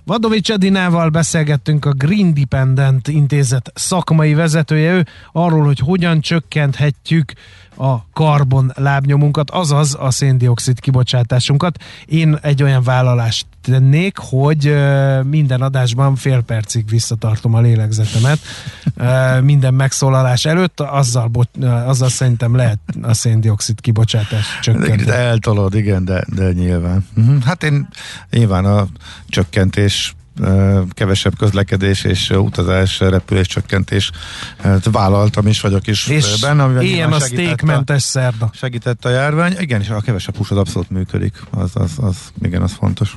Vadovics 0.05 0.51
Edinával 0.51 1.09
beszélgettünk 1.09 1.85
a 1.85 1.93
Green 1.93 2.35
Dependent 2.35 3.09
intézet 3.09 3.70
szakmai 3.74 4.35
vezetője, 4.35 4.93
ő 4.93 5.07
arról, 5.32 5.64
hogy 5.64 5.78
hogyan 5.78 6.20
csökkenthetjük 6.20 7.32
a 7.76 8.11
karbon 8.12 8.72
lábnyomunkat, 8.74 9.51
azaz 9.51 9.97
a 10.01 10.11
széndiokszid 10.11 10.80
kibocsátásunkat. 10.80 11.76
Én 12.07 12.39
egy 12.43 12.62
olyan 12.62 12.82
vállalást 12.82 13.47
tennék, 13.65 14.19
hogy 14.19 14.75
minden 15.25 15.62
adásban 15.62 16.17
fél 16.17 16.43
percig 16.43 16.89
visszatartom 16.89 17.55
a 17.55 17.61
lélegzetemet 17.61 18.39
minden 19.43 19.75
megszólalás 19.75 20.45
előtt, 20.45 20.81
azzal, 20.81 21.31
azzal 21.87 22.09
szerintem 22.09 22.57
lehet 22.57 22.79
a 23.03 23.15
széndiokszid 23.15 23.81
kibocsátás 23.81 24.59
csökkenteni. 24.62 25.11
Eltolod, 25.11 25.75
igen, 25.75 26.05
de, 26.05 26.25
de 26.35 26.53
nyilván. 26.53 27.07
Mhm. 27.15 27.37
Hát 27.37 27.62
én 27.62 27.89
nyilván 28.31 28.65
a 28.65 28.87
csökkentés 29.29 30.15
kevesebb 30.91 31.37
közlekedés 31.39 32.05
és 32.05 32.31
utazás, 32.31 33.01
repülés 33.01 33.47
csökkentés 33.47 34.11
vállaltam 34.85 35.47
is, 35.47 35.61
vagyok 35.61 35.87
is 35.87 36.07
és 36.07 36.41
benne. 36.41 36.62
Amivel 36.62 36.83
ilyen 36.83 37.12
a 37.12 37.21
steakmentes 37.21 38.03
szerda. 38.03 38.51
Segített 38.53 39.05
a 39.05 39.09
járvány. 39.09 39.57
Igen, 39.59 39.81
és 39.81 39.89
a 39.89 40.01
kevesebb 40.01 40.37
hús 40.37 40.51
az 40.51 40.57
abszolút 40.57 40.91
működik. 40.91 41.43
Az, 41.51 41.71
az, 41.75 41.93
az, 41.97 42.17
igen, 42.43 42.62
az 42.62 42.73
fontos. 42.73 43.17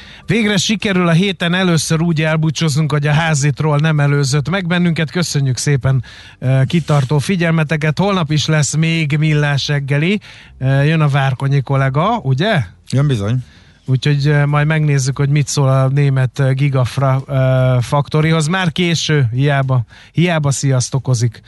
Végre 0.31 0.57
sikerül 0.57 1.07
a 1.07 1.11
héten 1.11 1.53
először 1.53 2.01
úgy 2.01 2.21
elbúcsúznunk, 2.21 2.91
hogy 2.91 3.07
a 3.07 3.11
házitról 3.11 3.77
nem 3.77 3.99
előzött 3.99 4.49
meg 4.49 4.67
bennünket. 4.67 5.11
Köszönjük 5.11 5.57
szépen 5.57 6.03
uh, 6.39 6.65
kitartó 6.65 7.17
figyelmeteket. 7.17 7.99
Holnap 7.99 8.31
is 8.31 8.45
lesz 8.45 8.75
még 8.75 9.17
millás 9.17 9.67
reggeli. 9.67 10.19
Uh, 10.59 10.87
jön 10.87 11.01
a 11.01 11.07
Várkonyi 11.07 11.61
kollega, 11.61 12.19
ugye? 12.23 12.63
Jön 12.91 13.07
bizony. 13.07 13.43
Úgyhogy 13.91 14.45
majd 14.45 14.67
megnézzük, 14.67 15.17
hogy 15.17 15.29
mit 15.29 15.47
szól 15.47 15.69
a 15.69 15.87
német 15.87 16.43
Gigafra 16.53 17.23
uh, 17.27 17.81
faktorihoz. 17.81 18.47
Már 18.47 18.71
késő, 18.71 19.27
hiába, 19.31 19.83
hiába 20.11 20.51
sziasztokozik. 20.51 21.41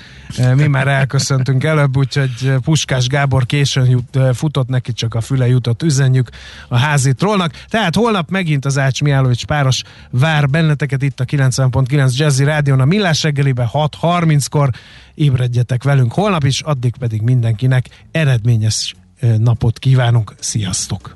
Mi 0.56 0.68
már 0.68 0.88
elköszöntünk 0.88 1.64
előbb, 1.64 1.98
úgyhogy 1.98 2.54
Puskás 2.64 3.08
Gábor 3.08 3.46
későn 3.46 3.90
jut, 3.90 4.20
futott 4.34 4.68
neki, 4.68 4.94
csak 4.94 5.16
a 5.16 5.22
füle 5.22 5.48
jutott 5.48 5.84
üzenjük 5.84 6.30
a 6.68 6.78
házit 6.78 7.16
trollnak. 7.16 7.52
Tehát 7.68 7.96
holnap 7.96 8.30
megint 8.30 8.66
az 8.66 8.78
Ács 8.78 9.02
Miálovics 9.02 9.46
páros 9.46 9.82
vár 10.10 10.50
benneteket 10.50 11.02
itt 11.02 11.20
a 11.20 11.26
90.9 11.26 12.16
Jazzy 12.16 12.44
Rádion 12.44 12.80
a 12.80 12.86
Millás 12.86 13.24
reggelibe 13.24 13.70
6.30-kor. 13.74 14.70
Ébredjetek 15.14 15.84
velünk 15.84 16.14
holnap 16.14 16.44
is, 16.44 16.62
addig 16.62 16.96
pedig 17.00 17.22
mindenkinek 17.22 17.86
eredményes 18.12 18.96
napot 19.38 19.80
kívánunk. 19.80 20.34
Sziasztok! 20.40 21.16